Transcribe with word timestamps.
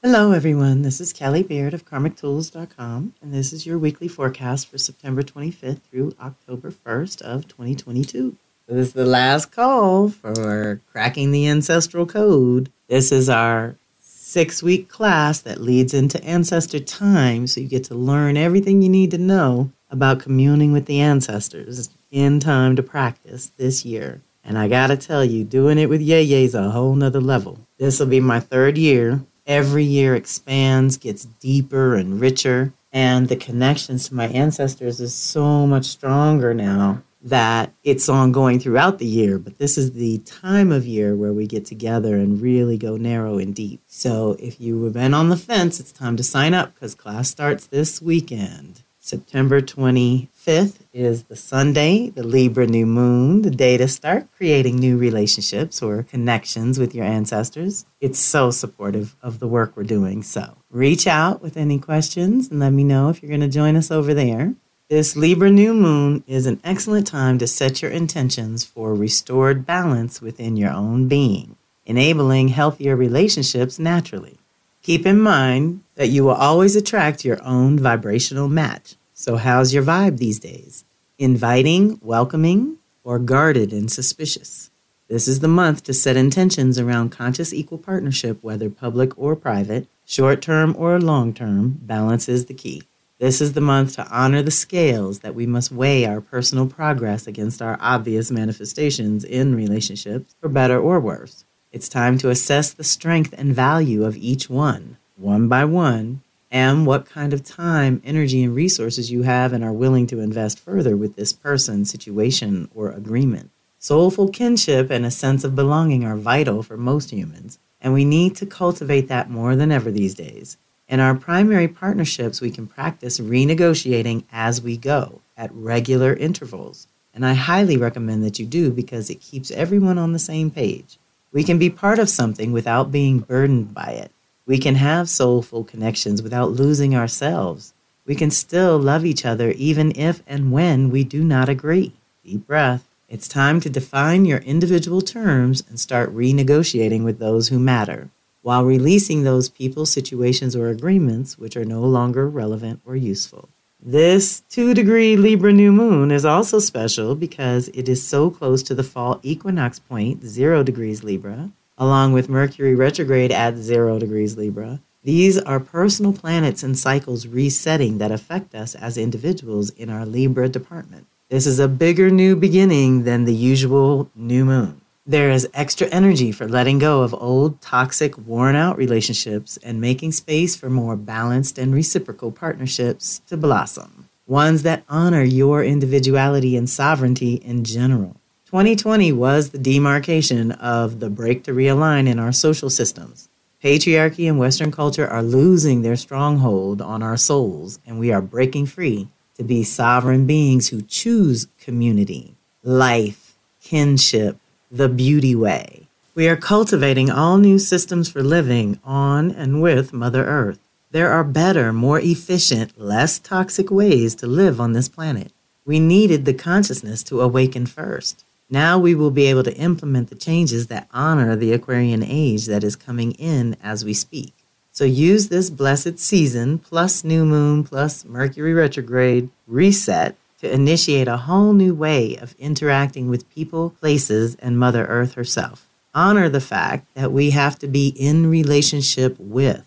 Hello, 0.00 0.30
everyone. 0.30 0.82
This 0.82 1.00
is 1.00 1.12
Kelly 1.12 1.42
Beard 1.42 1.74
of 1.74 1.84
KarmicTools.com, 1.84 3.14
and 3.20 3.34
this 3.34 3.52
is 3.52 3.66
your 3.66 3.80
weekly 3.80 4.06
forecast 4.06 4.68
for 4.68 4.78
September 4.78 5.24
25th 5.24 5.80
through 5.90 6.14
October 6.22 6.70
1st 6.70 7.20
of 7.22 7.48
2022. 7.48 8.36
This 8.68 8.86
is 8.86 8.92
the 8.92 9.04
last 9.04 9.50
call 9.50 10.08
for 10.08 10.80
cracking 10.92 11.32
the 11.32 11.48
ancestral 11.48 12.06
code. 12.06 12.70
This 12.86 13.10
is 13.10 13.28
our 13.28 13.74
six 14.00 14.62
week 14.62 14.88
class 14.88 15.40
that 15.40 15.60
leads 15.60 15.92
into 15.92 16.22
ancestor 16.22 16.78
time, 16.78 17.48
so 17.48 17.60
you 17.60 17.66
get 17.66 17.82
to 17.84 17.96
learn 17.96 18.36
everything 18.36 18.82
you 18.82 18.88
need 18.88 19.10
to 19.10 19.18
know 19.18 19.72
about 19.90 20.20
communing 20.20 20.70
with 20.70 20.86
the 20.86 21.00
ancestors 21.00 21.90
in 22.12 22.38
time 22.38 22.76
to 22.76 22.84
practice 22.84 23.50
this 23.56 23.84
year. 23.84 24.22
And 24.44 24.58
I 24.58 24.68
gotta 24.68 24.96
tell 24.96 25.24
you, 25.24 25.42
doing 25.42 25.76
it 25.76 25.88
with 25.88 26.00
Yay 26.00 26.22
Yay's 26.22 26.54
a 26.54 26.70
whole 26.70 26.94
nother 26.94 27.20
level. 27.20 27.58
This 27.78 27.98
will 27.98 28.06
be 28.06 28.20
my 28.20 28.38
third 28.38 28.78
year 28.78 29.24
every 29.48 29.82
year 29.82 30.14
expands, 30.14 30.96
gets 30.96 31.24
deeper 31.24 31.96
and 31.96 32.20
richer, 32.20 32.72
and 32.92 33.28
the 33.28 33.36
connections 33.36 34.08
to 34.08 34.14
my 34.14 34.28
ancestors 34.28 35.00
is 35.00 35.14
so 35.14 35.66
much 35.66 35.86
stronger 35.86 36.54
now 36.54 37.02
that 37.20 37.72
it's 37.82 38.08
ongoing 38.08 38.60
throughout 38.60 38.98
the 38.98 39.06
year. 39.06 39.38
But 39.38 39.58
this 39.58 39.76
is 39.76 39.92
the 39.92 40.18
time 40.18 40.70
of 40.70 40.86
year 40.86 41.16
where 41.16 41.32
we 41.32 41.46
get 41.46 41.64
together 41.64 42.16
and 42.16 42.40
really 42.40 42.78
go 42.78 42.96
narrow 42.96 43.38
and 43.38 43.54
deep. 43.54 43.82
So 43.86 44.36
if 44.38 44.60
you 44.60 44.84
have 44.84 44.92
been 44.92 45.14
on 45.14 45.28
the 45.28 45.36
fence, 45.36 45.80
it's 45.80 45.90
time 45.90 46.16
to 46.16 46.22
sign 46.22 46.54
up 46.54 46.74
because 46.74 46.94
class 46.94 47.28
starts 47.28 47.66
this 47.66 48.00
weekend. 48.00 48.82
September 49.08 49.62
25th 49.62 50.80
is 50.92 51.22
the 51.24 51.34
Sunday, 51.34 52.10
the 52.10 52.22
Libra 52.22 52.66
new 52.66 52.84
moon, 52.84 53.40
the 53.40 53.50
day 53.50 53.78
to 53.78 53.88
start 53.88 54.28
creating 54.36 54.76
new 54.76 54.98
relationships 54.98 55.80
or 55.80 56.02
connections 56.02 56.78
with 56.78 56.94
your 56.94 57.06
ancestors. 57.06 57.86
It's 58.02 58.18
so 58.18 58.50
supportive 58.50 59.16
of 59.22 59.38
the 59.38 59.48
work 59.48 59.74
we're 59.74 59.84
doing. 59.84 60.22
So 60.22 60.58
reach 60.68 61.06
out 61.06 61.40
with 61.40 61.56
any 61.56 61.78
questions 61.78 62.50
and 62.50 62.60
let 62.60 62.74
me 62.74 62.84
know 62.84 63.08
if 63.08 63.22
you're 63.22 63.30
going 63.30 63.40
to 63.40 63.48
join 63.48 63.76
us 63.76 63.90
over 63.90 64.12
there. 64.12 64.52
This 64.90 65.16
Libra 65.16 65.48
new 65.48 65.72
moon 65.72 66.22
is 66.26 66.44
an 66.44 66.60
excellent 66.62 67.06
time 67.06 67.38
to 67.38 67.46
set 67.46 67.80
your 67.80 67.90
intentions 67.90 68.62
for 68.62 68.94
restored 68.94 69.64
balance 69.64 70.20
within 70.20 70.58
your 70.58 70.72
own 70.72 71.08
being, 71.08 71.56
enabling 71.86 72.48
healthier 72.48 72.94
relationships 72.94 73.78
naturally. 73.78 74.36
Keep 74.82 75.06
in 75.06 75.18
mind 75.18 75.82
that 75.98 76.08
you 76.08 76.22
will 76.22 76.30
always 76.30 76.76
attract 76.76 77.24
your 77.24 77.42
own 77.42 77.76
vibrational 77.76 78.48
match. 78.48 78.94
So, 79.14 79.34
how's 79.34 79.74
your 79.74 79.82
vibe 79.82 80.18
these 80.18 80.38
days? 80.38 80.84
Inviting, 81.18 81.98
welcoming, 82.00 82.78
or 83.02 83.18
guarded 83.18 83.72
and 83.72 83.90
suspicious? 83.90 84.70
This 85.08 85.26
is 85.26 85.40
the 85.40 85.48
month 85.48 85.82
to 85.84 85.92
set 85.92 86.16
intentions 86.16 86.78
around 86.78 87.10
conscious 87.10 87.52
equal 87.52 87.78
partnership, 87.78 88.38
whether 88.42 88.70
public 88.70 89.18
or 89.18 89.34
private, 89.34 89.88
short 90.06 90.40
term 90.40 90.76
or 90.78 91.00
long 91.00 91.34
term. 91.34 91.80
Balance 91.82 92.28
is 92.28 92.46
the 92.46 92.54
key. 92.54 92.84
This 93.18 93.40
is 93.40 93.54
the 93.54 93.60
month 93.60 93.96
to 93.96 94.06
honor 94.08 94.42
the 94.42 94.52
scales 94.52 95.18
that 95.20 95.34
we 95.34 95.46
must 95.46 95.72
weigh 95.72 96.06
our 96.06 96.20
personal 96.20 96.68
progress 96.68 97.26
against 97.26 97.60
our 97.60 97.76
obvious 97.80 98.30
manifestations 98.30 99.24
in 99.24 99.56
relationships, 99.56 100.36
for 100.40 100.48
better 100.48 100.78
or 100.78 101.00
worse. 101.00 101.44
It's 101.72 101.88
time 101.88 102.18
to 102.18 102.30
assess 102.30 102.72
the 102.72 102.84
strength 102.84 103.34
and 103.36 103.52
value 103.52 104.04
of 104.04 104.16
each 104.16 104.48
one, 104.48 104.97
one 105.18 105.48
by 105.48 105.64
one, 105.64 106.22
and 106.50 106.86
what 106.86 107.04
kind 107.04 107.32
of 107.32 107.44
time, 107.44 108.00
energy, 108.04 108.42
and 108.42 108.54
resources 108.54 109.10
you 109.10 109.22
have 109.22 109.52
and 109.52 109.62
are 109.62 109.72
willing 109.72 110.06
to 110.06 110.20
invest 110.20 110.58
further 110.58 110.96
with 110.96 111.16
this 111.16 111.32
person, 111.32 111.84
situation, 111.84 112.70
or 112.74 112.90
agreement. 112.90 113.50
Soulful 113.78 114.30
kinship 114.30 114.90
and 114.90 115.04
a 115.04 115.10
sense 115.10 115.44
of 115.44 115.54
belonging 115.54 116.04
are 116.04 116.16
vital 116.16 116.62
for 116.62 116.76
most 116.76 117.10
humans, 117.10 117.58
and 117.80 117.92
we 117.92 118.04
need 118.04 118.34
to 118.36 118.46
cultivate 118.46 119.08
that 119.08 119.30
more 119.30 119.54
than 119.54 119.70
ever 119.70 119.90
these 119.90 120.14
days. 120.14 120.56
In 120.88 121.00
our 121.00 121.14
primary 121.14 121.68
partnerships, 121.68 122.40
we 122.40 122.50
can 122.50 122.66
practice 122.66 123.20
renegotiating 123.20 124.24
as 124.32 124.62
we 124.62 124.76
go 124.76 125.20
at 125.36 125.52
regular 125.52 126.14
intervals. 126.14 126.88
And 127.12 127.26
I 127.26 127.34
highly 127.34 127.76
recommend 127.76 128.24
that 128.24 128.38
you 128.38 128.46
do 128.46 128.70
because 128.70 129.10
it 129.10 129.20
keeps 129.20 129.50
everyone 129.50 129.98
on 129.98 130.12
the 130.12 130.18
same 130.18 130.50
page. 130.50 130.98
We 131.30 131.44
can 131.44 131.58
be 131.58 131.68
part 131.68 131.98
of 131.98 132.08
something 132.08 132.52
without 132.52 132.90
being 132.90 133.18
burdened 133.18 133.74
by 133.74 133.90
it. 133.90 134.10
We 134.48 134.56
can 134.56 134.76
have 134.76 135.10
soulful 135.10 135.62
connections 135.62 136.22
without 136.22 136.52
losing 136.52 136.96
ourselves. 136.96 137.74
We 138.06 138.14
can 138.14 138.30
still 138.30 138.78
love 138.78 139.04
each 139.04 139.26
other 139.26 139.50
even 139.50 139.92
if 139.94 140.22
and 140.26 140.50
when 140.50 140.90
we 140.90 141.04
do 141.04 141.22
not 141.22 141.50
agree. 141.50 141.92
Deep 142.24 142.46
breath. 142.46 142.88
It's 143.10 143.28
time 143.28 143.60
to 143.60 143.68
define 143.68 144.24
your 144.24 144.38
individual 144.38 145.02
terms 145.02 145.62
and 145.68 145.78
start 145.78 146.16
renegotiating 146.16 147.04
with 147.04 147.18
those 147.18 147.48
who 147.48 147.58
matter 147.58 148.08
while 148.40 148.64
releasing 148.64 149.24
those 149.24 149.50
people, 149.50 149.84
situations, 149.84 150.56
or 150.56 150.68
agreements 150.68 151.36
which 151.36 151.54
are 151.54 151.66
no 151.66 151.82
longer 151.82 152.26
relevant 152.26 152.80
or 152.86 152.96
useful. 152.96 153.50
This 153.78 154.40
two 154.48 154.72
degree 154.72 155.14
Libra 155.14 155.52
new 155.52 155.72
moon 155.72 156.10
is 156.10 156.24
also 156.24 156.58
special 156.58 157.14
because 157.14 157.68
it 157.74 157.86
is 157.86 158.08
so 158.08 158.30
close 158.30 158.62
to 158.62 158.74
the 158.74 158.82
fall 158.82 159.20
equinox 159.22 159.78
point, 159.78 160.24
zero 160.24 160.62
degrees 160.62 161.04
Libra, 161.04 161.50
along 161.78 162.12
with 162.12 162.28
Mercury 162.28 162.74
retrograde 162.74 163.32
at 163.32 163.56
zero 163.56 163.98
degrees 163.98 164.36
Libra. 164.36 164.80
These 165.04 165.38
are 165.38 165.60
personal 165.60 166.12
planets 166.12 166.62
and 166.62 166.76
cycles 166.76 167.26
resetting 167.26 167.96
that 167.98 168.10
affect 168.10 168.54
us 168.54 168.74
as 168.74 168.98
individuals 168.98 169.70
in 169.70 169.88
our 169.88 170.04
Libra 170.04 170.48
department. 170.48 171.06
This 171.30 171.46
is 171.46 171.58
a 171.58 171.68
bigger 171.68 172.10
new 172.10 172.36
beginning 172.36 173.04
than 173.04 173.24
the 173.24 173.34
usual 173.34 174.10
new 174.14 174.44
moon. 174.44 174.80
There 175.06 175.30
is 175.30 175.48
extra 175.54 175.86
energy 175.86 176.32
for 176.32 176.46
letting 176.46 176.78
go 176.78 177.00
of 177.00 177.14
old, 177.14 177.62
toxic, 177.62 178.18
worn 178.18 178.56
out 178.56 178.76
relationships 178.76 179.56
and 179.62 179.80
making 179.80 180.12
space 180.12 180.54
for 180.54 180.68
more 180.68 180.96
balanced 180.96 181.56
and 181.56 181.74
reciprocal 181.74 182.30
partnerships 182.30 183.20
to 183.28 183.38
blossom. 183.38 184.10
Ones 184.26 184.64
that 184.64 184.84
honor 184.86 185.22
your 185.22 185.64
individuality 185.64 186.54
and 186.58 186.68
sovereignty 186.68 187.36
in 187.36 187.64
general. 187.64 188.17
2020 188.48 189.12
was 189.12 189.50
the 189.50 189.58
demarcation 189.58 190.52
of 190.52 191.00
the 191.00 191.10
break 191.10 191.44
to 191.44 191.52
realign 191.52 192.08
in 192.08 192.18
our 192.18 192.32
social 192.32 192.70
systems. 192.70 193.28
Patriarchy 193.62 194.26
and 194.26 194.38
Western 194.38 194.72
culture 194.72 195.06
are 195.06 195.22
losing 195.22 195.82
their 195.82 195.96
stronghold 195.96 196.80
on 196.80 197.02
our 197.02 197.18
souls, 197.18 197.78
and 197.86 197.98
we 197.98 198.10
are 198.10 198.22
breaking 198.22 198.64
free 198.64 199.06
to 199.36 199.44
be 199.44 199.62
sovereign 199.62 200.26
beings 200.26 200.68
who 200.68 200.80
choose 200.80 201.48
community, 201.58 202.36
life, 202.62 203.34
kinship, 203.60 204.38
the 204.70 204.88
beauty 204.88 205.34
way. 205.34 205.86
We 206.14 206.26
are 206.26 206.34
cultivating 206.34 207.10
all 207.10 207.36
new 207.36 207.58
systems 207.58 208.10
for 208.10 208.22
living 208.22 208.80
on 208.82 209.30
and 209.30 209.60
with 209.60 209.92
Mother 209.92 210.24
Earth. 210.24 210.58
There 210.90 211.10
are 211.10 211.22
better, 211.22 211.70
more 211.70 212.00
efficient, 212.00 212.80
less 212.80 213.18
toxic 213.18 213.70
ways 213.70 214.14
to 214.14 214.26
live 214.26 214.58
on 214.58 214.72
this 214.72 214.88
planet. 214.88 215.32
We 215.66 215.78
needed 215.78 216.24
the 216.24 216.32
consciousness 216.32 217.02
to 217.02 217.20
awaken 217.20 217.66
first. 217.66 218.24
Now 218.50 218.78
we 218.78 218.94
will 218.94 219.10
be 219.10 219.26
able 219.26 219.42
to 219.42 219.56
implement 219.56 220.08
the 220.08 220.14
changes 220.14 220.68
that 220.68 220.88
honor 220.92 221.36
the 221.36 221.52
Aquarian 221.52 222.02
age 222.02 222.46
that 222.46 222.64
is 222.64 222.76
coming 222.76 223.12
in 223.12 223.56
as 223.62 223.84
we 223.84 223.92
speak. 223.92 224.32
So 224.72 224.84
use 224.84 225.28
this 225.28 225.50
blessed 225.50 225.98
season 225.98 226.58
plus 226.58 227.04
new 227.04 227.24
moon 227.24 227.64
plus 227.64 228.04
Mercury 228.04 228.54
retrograde 228.54 229.28
reset 229.46 230.16
to 230.40 230.50
initiate 230.50 231.08
a 231.08 231.16
whole 231.16 231.52
new 231.52 231.74
way 231.74 232.16
of 232.16 232.34
interacting 232.38 233.10
with 233.10 233.28
people, 233.30 233.70
places, 233.80 234.36
and 234.36 234.58
Mother 234.58 234.86
Earth 234.86 235.14
herself. 235.14 235.66
Honor 235.94 236.28
the 236.28 236.40
fact 236.40 236.86
that 236.94 237.12
we 237.12 237.30
have 237.30 237.58
to 237.58 237.66
be 237.66 237.88
in 237.88 238.30
relationship 238.30 239.18
with, 239.18 239.66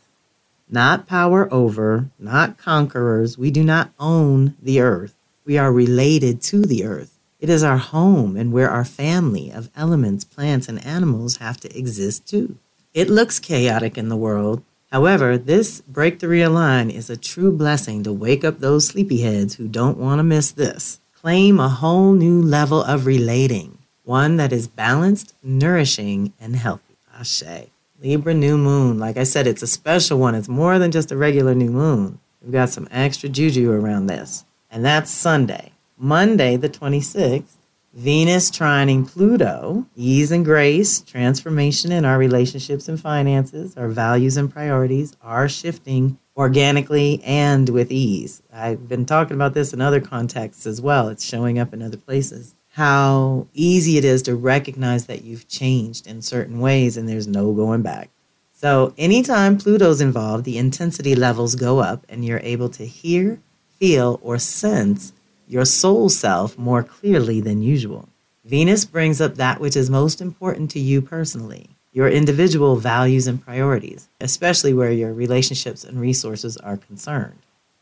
not 0.69 1.07
power 1.07 1.53
over, 1.53 2.09
not 2.17 2.57
conquerors. 2.57 3.37
We 3.37 3.51
do 3.51 3.63
not 3.63 3.91
own 3.99 4.55
the 4.61 4.79
earth. 4.79 5.13
We 5.43 5.57
are 5.57 5.73
related 5.73 6.41
to 6.43 6.61
the 6.61 6.85
earth. 6.85 7.17
It 7.41 7.49
is 7.49 7.63
our 7.63 7.77
home 7.77 8.37
and 8.37 8.53
where 8.53 8.69
our 8.69 8.85
family 8.85 9.49
of 9.49 9.71
elements, 9.75 10.23
plants, 10.23 10.69
and 10.69 10.85
animals 10.85 11.37
have 11.37 11.59
to 11.61 11.75
exist 11.75 12.27
too. 12.27 12.57
It 12.93 13.09
looks 13.09 13.39
chaotic 13.39 13.97
in 13.97 14.09
the 14.09 14.15
world. 14.15 14.61
However, 14.91 15.39
this 15.39 15.81
break 15.81 16.19
the 16.19 16.27
realign 16.27 16.93
is 16.93 17.09
a 17.09 17.17
true 17.17 17.51
blessing 17.51 18.03
to 18.03 18.13
wake 18.13 18.43
up 18.43 18.59
those 18.59 18.91
sleepyheads 18.91 19.55
who 19.55 19.67
don't 19.67 19.97
want 19.97 20.19
to 20.19 20.23
miss 20.23 20.51
this. 20.51 21.01
Claim 21.13 21.59
a 21.59 21.67
whole 21.67 22.13
new 22.13 22.39
level 22.39 22.83
of 22.83 23.07
relating, 23.07 23.79
one 24.03 24.37
that 24.37 24.53
is 24.53 24.67
balanced, 24.67 25.33
nourishing, 25.41 26.33
and 26.39 26.55
healthy. 26.55 26.95
Ashe. 27.17 27.71
Libra 27.99 28.35
new 28.35 28.55
moon. 28.55 28.99
Like 28.99 29.17
I 29.17 29.23
said, 29.23 29.47
it's 29.47 29.63
a 29.63 29.67
special 29.67 30.19
one. 30.19 30.35
It's 30.35 30.47
more 30.47 30.77
than 30.77 30.91
just 30.91 31.11
a 31.11 31.17
regular 31.17 31.55
new 31.55 31.71
moon. 31.71 32.19
We've 32.39 32.51
got 32.51 32.69
some 32.69 32.87
extra 32.91 33.29
juju 33.29 33.71
around 33.71 34.07
this. 34.07 34.45
And 34.69 34.85
that's 34.85 35.09
Sunday. 35.09 35.70
Monday, 36.03 36.57
the 36.57 36.67
26th, 36.67 37.57
Venus 37.93 38.49
trining 38.49 39.07
Pluto, 39.07 39.85
ease 39.95 40.31
and 40.31 40.43
grace, 40.43 40.99
transformation 40.99 41.91
in 41.91 42.05
our 42.05 42.17
relationships 42.17 42.89
and 42.89 42.99
finances, 42.99 43.77
our 43.77 43.87
values 43.87 44.35
and 44.35 44.51
priorities 44.51 45.15
are 45.21 45.47
shifting 45.47 46.17
organically 46.35 47.21
and 47.23 47.69
with 47.69 47.91
ease. 47.91 48.41
I've 48.51 48.89
been 48.89 49.05
talking 49.05 49.35
about 49.35 49.53
this 49.53 49.73
in 49.73 49.81
other 49.81 50.01
contexts 50.01 50.65
as 50.65 50.81
well. 50.81 51.07
It's 51.07 51.23
showing 51.23 51.59
up 51.59 51.71
in 51.71 51.83
other 51.83 51.97
places. 51.97 52.55
How 52.69 53.45
easy 53.53 53.99
it 53.99 54.03
is 54.03 54.23
to 54.23 54.35
recognize 54.35 55.05
that 55.05 55.23
you've 55.23 55.47
changed 55.47 56.07
in 56.07 56.23
certain 56.23 56.59
ways 56.59 56.97
and 56.97 57.07
there's 57.07 57.27
no 57.27 57.53
going 57.53 57.83
back. 57.83 58.09
So, 58.53 58.95
anytime 58.97 59.59
Pluto's 59.59 60.01
involved, 60.01 60.45
the 60.45 60.57
intensity 60.57 61.13
levels 61.13 61.53
go 61.53 61.77
up 61.77 62.07
and 62.09 62.25
you're 62.25 62.41
able 62.41 62.69
to 62.69 62.87
hear, 62.87 63.39
feel, 63.77 64.19
or 64.23 64.39
sense 64.39 65.13
your 65.51 65.65
soul 65.65 66.07
self 66.07 66.57
more 66.57 66.81
clearly 66.81 67.41
than 67.41 67.61
usual. 67.61 68.07
Venus 68.45 68.85
brings 68.85 69.19
up 69.19 69.35
that 69.35 69.59
which 69.59 69.75
is 69.75 69.89
most 69.89 70.21
important 70.21 70.71
to 70.71 70.79
you 70.79 71.01
personally, 71.01 71.71
your 71.91 72.07
individual 72.07 72.77
values 72.77 73.27
and 73.27 73.43
priorities, 73.43 74.07
especially 74.21 74.73
where 74.73 74.93
your 74.93 75.13
relationships 75.13 75.83
and 75.83 75.99
resources 75.99 76.55
are 76.55 76.77
concerned. 76.77 77.39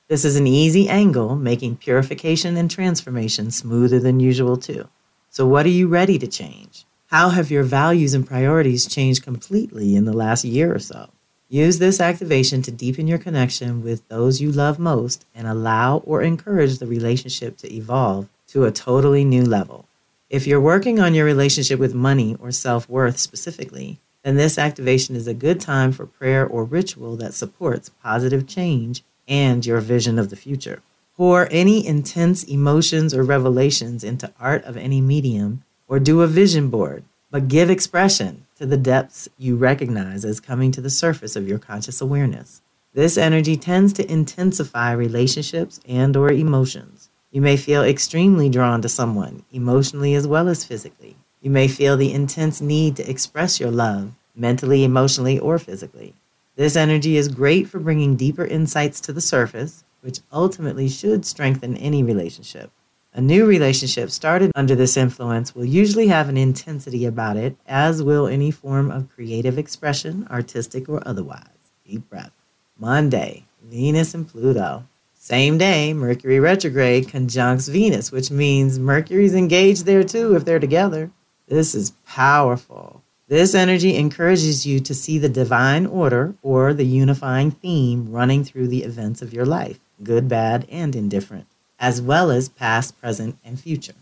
This 0.08 0.26
is 0.26 0.36
an 0.36 0.48
easy 0.48 0.90
angle, 0.90 1.36
making 1.36 1.78
purification 1.78 2.58
and 2.58 2.72
transformation 2.72 3.52
smoother 3.52 4.00
than 4.00 4.20
usual, 4.20 4.58
too. 4.58 4.90
So, 5.30 5.46
what 5.46 5.68
are 5.68 5.70
you 5.70 5.88
ready 5.88 6.18
to 6.18 6.26
change? 6.26 6.88
How 7.12 7.30
have 7.30 7.52
your 7.52 7.62
values 7.62 8.16
and 8.16 8.26
priorities 8.26 8.88
changed 8.88 9.22
completely 9.22 9.96
in 9.96 10.06
the 10.06 10.14
last 10.14 10.44
year 10.44 10.74
or 10.74 10.80
so? 10.80 11.12
Use 11.52 11.80
this 11.80 12.00
activation 12.00 12.62
to 12.62 12.72
deepen 12.72 13.08
your 13.08 13.18
connection 13.18 13.82
with 13.82 14.08
those 14.08 14.40
you 14.40 14.52
love 14.52 14.78
most 14.78 15.26
and 15.34 15.48
allow 15.48 15.98
or 16.06 16.22
encourage 16.22 16.78
the 16.78 16.86
relationship 16.86 17.58
to 17.58 17.74
evolve 17.74 18.30
to 18.50 18.66
a 18.66 18.72
totally 18.72 19.26
new 19.26 19.44
level. 19.44 19.88
If 20.30 20.46
you're 20.46 20.62
working 20.62 21.00
on 21.00 21.16
your 21.16 21.26
relationship 21.26 21.80
with 21.80 21.96
money 21.96 22.38
or 22.40 22.52
self 22.52 22.88
worth 22.88 23.18
specifically, 23.18 23.98
then 24.22 24.36
this 24.36 24.60
activation 24.60 25.16
is 25.16 25.28
a 25.28 25.34
good 25.34 25.60
time 25.60 25.92
for 25.92 26.06
prayer 26.06 26.46
or 26.46 26.64
ritual 26.66 27.16
that 27.16 27.34
supports 27.34 27.90
positive 28.04 28.46
change 28.46 29.04
and 29.28 29.66
your 29.66 29.80
vision 29.80 30.20
of 30.20 30.30
the 30.30 30.36
future. 30.36 30.84
Pour 31.18 31.48
any 31.50 31.84
intense 31.86 32.44
emotions 32.44 33.12
or 33.12 33.24
revelations 33.24 34.04
into 34.04 34.32
art 34.40 34.64
of 34.66 34.78
any 34.78 35.02
medium 35.02 35.64
or 35.88 35.98
do 35.98 36.22
a 36.22 36.28
vision 36.28 36.70
board, 36.70 37.06
but 37.32 37.48
give 37.48 37.72
expression 37.72 38.46
to 38.60 38.66
the 38.66 38.76
depths 38.76 39.30
you 39.38 39.56
recognize 39.56 40.26
as 40.26 40.42
coming 40.42 40.70
to 40.70 40.82
the 40.82 40.90
surface 40.90 41.38
of 41.38 41.48
your 41.48 41.58
conscious 41.58 42.02
awareness. 42.02 42.62
This 42.94 43.18
energy 43.18 43.56
tends 43.56 43.94
to 43.94 44.12
intensify 44.12 44.92
relationships 44.92 45.80
and 45.88 46.18
or 46.18 46.30
emotions. 46.30 47.10
You 47.32 47.40
may 47.40 47.56
feel 47.56 47.86
extremely 47.86 48.50
drawn 48.50 48.82
to 48.82 48.90
someone, 48.90 49.46
emotionally 49.54 50.14
as 50.14 50.28
well 50.28 50.50
as 50.50 50.66
physically. 50.66 51.16
You 51.40 51.50
may 51.50 51.70
feel 51.70 51.96
the 51.96 52.12
intense 52.12 52.60
need 52.60 52.98
to 52.98 53.10
express 53.10 53.62
your 53.62 53.72
love, 53.72 54.12
mentally, 54.36 54.84
emotionally, 54.84 55.40
or 55.40 55.58
physically. 55.58 56.16
This 56.58 56.76
energy 56.76 57.16
is 57.16 57.30
great 57.30 57.70
for 57.70 57.80
bringing 57.80 58.18
deeper 58.18 58.44
insights 58.44 59.00
to 59.02 59.14
the 59.14 59.22
surface, 59.22 59.86
which 60.02 60.20
ultimately 60.34 60.90
should 60.90 61.26
strengthen 61.26 61.78
any 61.78 62.04
relationship. 62.04 62.72
A 63.12 63.22
new 63.22 63.48
relationship 63.48 64.12
started 64.12 64.52
under 64.54 64.76
this 64.76 64.96
influence 64.96 65.56
will 65.56 65.66
usually 65.66 66.08
have 66.08 66.30
an 66.30 66.38
intensity 66.38 67.06
about 67.06 67.38
it, 67.38 67.58
as 67.68 68.04
will 68.04 68.28
any 68.28 68.52
form 68.52 68.92
of 68.92 69.10
creative 69.10 69.58
expression, 69.58 70.28
artistic 70.30 70.88
or 70.88 71.02
otherwise. 71.08 71.74
Deep 71.88 72.08
breath. 72.08 72.32
Monday, 72.78 73.46
Venus 73.64 74.14
and 74.14 74.28
Pluto. 74.30 74.88
Same 75.16 75.58
day, 75.58 75.92
Mercury 75.92 76.40
retrograde 76.40 77.10
conjuncts 77.10 77.68
Venus, 77.68 78.12
which 78.12 78.30
means 78.30 78.78
Mercury's 78.78 79.34
engaged 79.34 79.86
there 79.86 80.04
too 80.04 80.36
if 80.36 80.46
they're 80.46 80.60
together. 80.60 81.10
This 81.48 81.74
is 81.74 81.94
powerful. 82.06 83.02
This 83.28 83.56
energy 83.56 83.98
encourages 83.98 84.68
you 84.68 84.80
to 84.82 84.94
see 84.94 85.18
the 85.18 85.30
divine 85.30 85.88
order 85.88 86.36
or 86.44 86.76
the 86.76 86.86
unifying 86.86 87.50
theme 87.50 88.12
running 88.12 88.44
through 88.44 88.68
the 88.68 88.84
events 88.84 89.24
of 89.24 89.34
your 89.34 89.46
life, 89.46 89.80
good, 90.04 90.30
bad, 90.30 90.68
and 90.70 90.96
indifferent 90.96 91.49
as 91.80 92.02
well 92.02 92.30
as 92.30 92.50
past, 92.50 93.00
present, 93.00 93.38
and 93.44 93.60
future. 93.60 93.96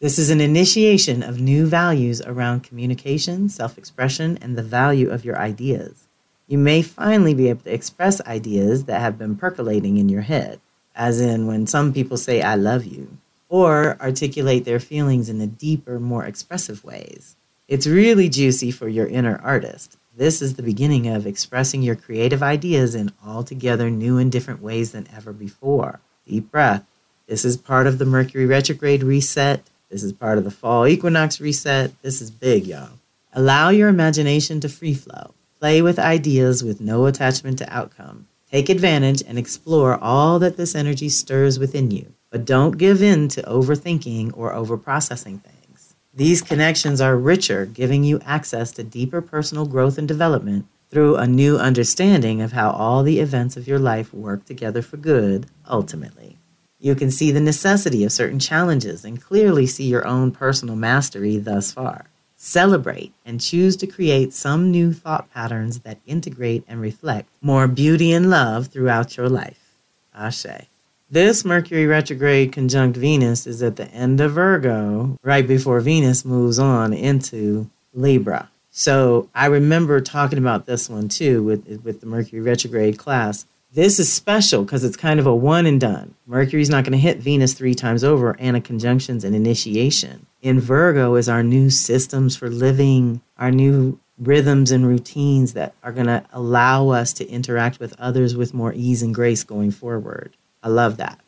This 0.00 0.18
is 0.18 0.30
an 0.30 0.40
initiation 0.40 1.22
of 1.22 1.40
new 1.40 1.66
values 1.66 2.20
around 2.22 2.62
communication, 2.62 3.48
self 3.48 3.78
expression, 3.78 4.38
and 4.40 4.56
the 4.56 4.62
value 4.62 5.10
of 5.10 5.24
your 5.24 5.38
ideas. 5.38 6.06
You 6.46 6.58
may 6.58 6.82
finally 6.82 7.32
be 7.32 7.48
able 7.48 7.62
to 7.62 7.72
express 7.72 8.20
ideas 8.26 8.84
that 8.84 9.00
have 9.00 9.16
been 9.16 9.36
percolating 9.36 9.96
in 9.96 10.08
your 10.08 10.22
head, 10.22 10.60
as 10.94 11.20
in 11.20 11.46
when 11.46 11.66
some 11.66 11.92
people 11.92 12.18
say, 12.18 12.42
I 12.42 12.54
love 12.54 12.84
you, 12.84 13.16
or 13.48 13.96
articulate 14.00 14.64
their 14.64 14.80
feelings 14.80 15.28
in 15.28 15.38
the 15.38 15.46
deeper, 15.46 15.98
more 15.98 16.24
expressive 16.24 16.84
ways. 16.84 17.36
It's 17.66 17.86
really 17.86 18.28
juicy 18.28 18.70
for 18.70 18.88
your 18.88 19.06
inner 19.06 19.40
artist. 19.42 19.96
This 20.14 20.42
is 20.42 20.54
the 20.54 20.62
beginning 20.62 21.08
of 21.08 21.26
expressing 21.26 21.82
your 21.82 21.96
creative 21.96 22.42
ideas 22.42 22.94
in 22.94 23.10
altogether 23.26 23.88
new 23.90 24.18
and 24.18 24.30
different 24.30 24.60
ways 24.60 24.92
than 24.92 25.08
ever 25.16 25.32
before. 25.32 26.00
Deep 26.26 26.50
breath. 26.50 26.84
This 27.26 27.44
is 27.44 27.56
part 27.56 27.86
of 27.86 27.98
the 27.98 28.04
Mercury 28.04 28.44
retrograde 28.44 29.02
reset. 29.02 29.62
This 29.88 30.02
is 30.02 30.12
part 30.12 30.36
of 30.36 30.44
the 30.44 30.50
fall 30.50 30.86
equinox 30.86 31.40
reset. 31.40 31.90
This 32.02 32.20
is 32.20 32.30
big, 32.30 32.66
y'all. 32.66 32.98
Allow 33.32 33.70
your 33.70 33.88
imagination 33.88 34.60
to 34.60 34.68
free 34.68 34.94
flow. 34.94 35.32
Play 35.58 35.80
with 35.80 35.98
ideas 35.98 36.62
with 36.62 36.80
no 36.80 37.06
attachment 37.06 37.58
to 37.58 37.74
outcome. 37.74 38.28
Take 38.50 38.68
advantage 38.68 39.22
and 39.26 39.38
explore 39.38 39.96
all 39.96 40.38
that 40.38 40.56
this 40.56 40.74
energy 40.74 41.08
stirs 41.08 41.58
within 41.58 41.90
you, 41.90 42.12
but 42.30 42.44
don't 42.44 42.78
give 42.78 43.02
in 43.02 43.28
to 43.28 43.42
overthinking 43.42 44.36
or 44.36 44.52
overprocessing 44.52 45.40
things. 45.40 45.94
These 46.12 46.42
connections 46.42 47.00
are 47.00 47.16
richer, 47.16 47.64
giving 47.64 48.04
you 48.04 48.20
access 48.24 48.70
to 48.72 48.84
deeper 48.84 49.22
personal 49.22 49.64
growth 49.64 49.96
and 49.96 50.06
development 50.06 50.66
through 50.90 51.16
a 51.16 51.26
new 51.26 51.56
understanding 51.56 52.40
of 52.42 52.52
how 52.52 52.70
all 52.70 53.02
the 53.02 53.18
events 53.18 53.56
of 53.56 53.66
your 53.66 53.78
life 53.80 54.12
work 54.14 54.44
together 54.44 54.82
for 54.82 54.98
good, 54.98 55.46
ultimately. 55.68 56.36
You 56.84 56.94
can 56.94 57.10
see 57.10 57.30
the 57.30 57.40
necessity 57.40 58.04
of 58.04 58.12
certain 58.12 58.38
challenges 58.38 59.06
and 59.06 59.18
clearly 59.18 59.66
see 59.66 59.84
your 59.84 60.06
own 60.06 60.32
personal 60.32 60.76
mastery 60.76 61.38
thus 61.38 61.72
far. 61.72 62.10
Celebrate 62.36 63.14
and 63.24 63.40
choose 63.40 63.74
to 63.78 63.86
create 63.86 64.34
some 64.34 64.70
new 64.70 64.92
thought 64.92 65.32
patterns 65.32 65.78
that 65.78 66.00
integrate 66.04 66.62
and 66.68 66.82
reflect 66.82 67.30
more 67.40 67.66
beauty 67.66 68.12
and 68.12 68.28
love 68.28 68.66
throughout 68.66 69.16
your 69.16 69.30
life. 69.30 69.78
Ashe. 70.14 70.66
This 71.10 71.42
Mercury 71.42 71.86
retrograde 71.86 72.52
conjunct 72.52 72.98
Venus 72.98 73.46
is 73.46 73.62
at 73.62 73.76
the 73.76 73.88
end 73.88 74.20
of 74.20 74.32
Virgo, 74.32 75.16
right 75.22 75.48
before 75.48 75.80
Venus 75.80 76.22
moves 76.22 76.58
on 76.58 76.92
into 76.92 77.70
Libra. 77.94 78.50
So 78.70 79.30
I 79.34 79.46
remember 79.46 80.02
talking 80.02 80.38
about 80.38 80.66
this 80.66 80.90
one 80.90 81.08
too 81.08 81.42
with, 81.42 81.80
with 81.82 82.00
the 82.00 82.06
Mercury 82.06 82.42
retrograde 82.42 82.98
class 82.98 83.46
this 83.74 83.98
is 83.98 84.12
special 84.12 84.62
because 84.62 84.84
it's 84.84 84.96
kind 84.96 85.18
of 85.18 85.26
a 85.26 85.34
one 85.34 85.66
and 85.66 85.80
done. 85.80 86.14
Mercury's 86.26 86.70
not 86.70 86.84
going 86.84 86.92
to 86.92 86.98
hit 86.98 87.18
Venus 87.18 87.54
three 87.54 87.74
times 87.74 88.04
over, 88.04 88.36
and 88.38 88.56
a 88.56 88.60
conjunction's 88.60 89.24
an 89.24 89.34
initiation. 89.34 90.26
In 90.40 90.60
Virgo 90.60 91.16
is 91.16 91.28
our 91.28 91.42
new 91.42 91.70
systems 91.70 92.36
for 92.36 92.48
living, 92.48 93.20
our 93.36 93.50
new 93.50 93.98
rhythms 94.16 94.70
and 94.70 94.86
routines 94.86 95.54
that 95.54 95.74
are 95.82 95.90
going 95.90 96.06
to 96.06 96.24
allow 96.32 96.90
us 96.90 97.12
to 97.14 97.28
interact 97.28 97.80
with 97.80 97.98
others 97.98 98.36
with 98.36 98.54
more 98.54 98.72
ease 98.72 99.02
and 99.02 99.12
grace 99.12 99.42
going 99.42 99.72
forward. 99.72 100.36
I 100.62 100.68
love 100.68 100.96
that. 100.98 101.18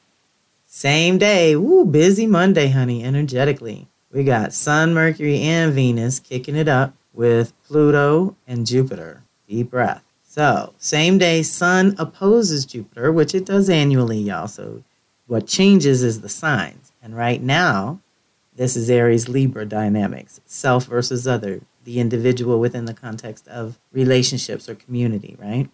Same 0.66 1.18
day, 1.18 1.56
woo, 1.56 1.84
busy 1.84 2.28
Monday, 2.28 2.68
honey, 2.68 3.02
energetically. 3.02 3.88
We 4.12 4.22
got 4.22 4.52
Sun, 4.52 4.94
Mercury, 4.94 5.40
and 5.40 5.72
Venus 5.72 6.20
kicking 6.20 6.54
it 6.54 6.68
up 6.68 6.94
with 7.12 7.52
Pluto 7.64 8.36
and 8.46 8.66
Jupiter. 8.66 9.24
Deep 9.48 9.70
breath. 9.70 10.05
So, 10.36 10.74
same 10.76 11.16
day, 11.16 11.42
Sun 11.42 11.94
opposes 11.98 12.66
Jupiter, 12.66 13.10
which 13.10 13.34
it 13.34 13.46
does 13.46 13.70
annually, 13.70 14.18
y'all. 14.18 14.48
So, 14.48 14.84
what 15.26 15.46
changes 15.46 16.02
is 16.02 16.20
the 16.20 16.28
signs. 16.28 16.92
And 17.02 17.16
right 17.16 17.42
now, 17.42 18.00
this 18.54 18.76
is 18.76 18.90
Aries 18.90 19.30
Libra 19.30 19.64
dynamics 19.64 20.42
self 20.44 20.84
versus 20.84 21.26
other, 21.26 21.62
the 21.84 22.00
individual 22.00 22.60
within 22.60 22.84
the 22.84 22.92
context 22.92 23.48
of 23.48 23.78
relationships 23.92 24.68
or 24.68 24.74
community, 24.74 25.36
right? 25.38 25.70